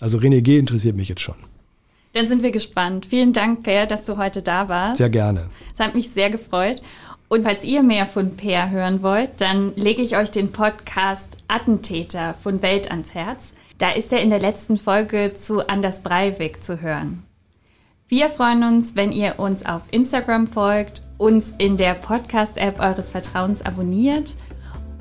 Also 0.00 0.18
René 0.18 0.42
G. 0.42 0.58
interessiert 0.58 0.96
mich 0.96 1.08
jetzt 1.08 1.22
schon. 1.22 1.36
Dann 2.12 2.26
sind 2.26 2.42
wir 2.42 2.50
gespannt. 2.50 3.06
Vielen 3.06 3.32
Dank, 3.32 3.62
Per, 3.62 3.86
dass 3.86 4.04
du 4.04 4.16
heute 4.16 4.42
da 4.42 4.68
warst. 4.68 4.98
Sehr 4.98 5.10
gerne. 5.10 5.48
Es 5.72 5.84
hat 5.84 5.94
mich 5.94 6.10
sehr 6.10 6.30
gefreut. 6.30 6.82
Und 7.28 7.44
falls 7.44 7.64
ihr 7.64 7.82
mehr 7.82 8.06
von 8.06 8.36
Per 8.36 8.70
hören 8.70 9.02
wollt, 9.02 9.40
dann 9.40 9.74
lege 9.76 10.02
ich 10.02 10.16
euch 10.16 10.30
den 10.30 10.52
Podcast 10.52 11.36
Attentäter 11.48 12.34
von 12.34 12.62
Welt 12.62 12.90
ans 12.90 13.14
Herz. 13.14 13.54
Da 13.78 13.90
ist 13.90 14.12
er 14.12 14.20
in 14.20 14.30
der 14.30 14.38
letzten 14.38 14.76
Folge 14.76 15.32
zu 15.38 15.66
Anders 15.68 16.02
Breivik 16.02 16.62
zu 16.62 16.80
hören. 16.80 17.24
Wir 18.06 18.28
freuen 18.28 18.62
uns, 18.62 18.94
wenn 18.94 19.10
ihr 19.10 19.38
uns 19.38 19.64
auf 19.64 19.82
Instagram 19.90 20.46
folgt, 20.46 21.02
uns 21.18 21.54
in 21.58 21.76
der 21.76 21.94
Podcast-App 21.94 22.78
eures 22.78 23.10
Vertrauens 23.10 23.62
abonniert 23.62 24.34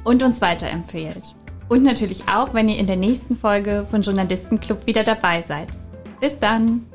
und 0.03 0.23
uns 0.23 0.41
weiterempfehlt. 0.41 1.35
Und 1.69 1.83
natürlich 1.83 2.23
auch, 2.27 2.53
wenn 2.53 2.69
ihr 2.69 2.77
in 2.77 2.87
der 2.87 2.97
nächsten 2.97 3.35
Folge 3.35 3.87
von 3.89 4.01
Journalistenclub 4.01 4.85
wieder 4.85 5.03
dabei 5.03 5.41
seid. 5.41 5.69
Bis 6.19 6.39
dann! 6.39 6.85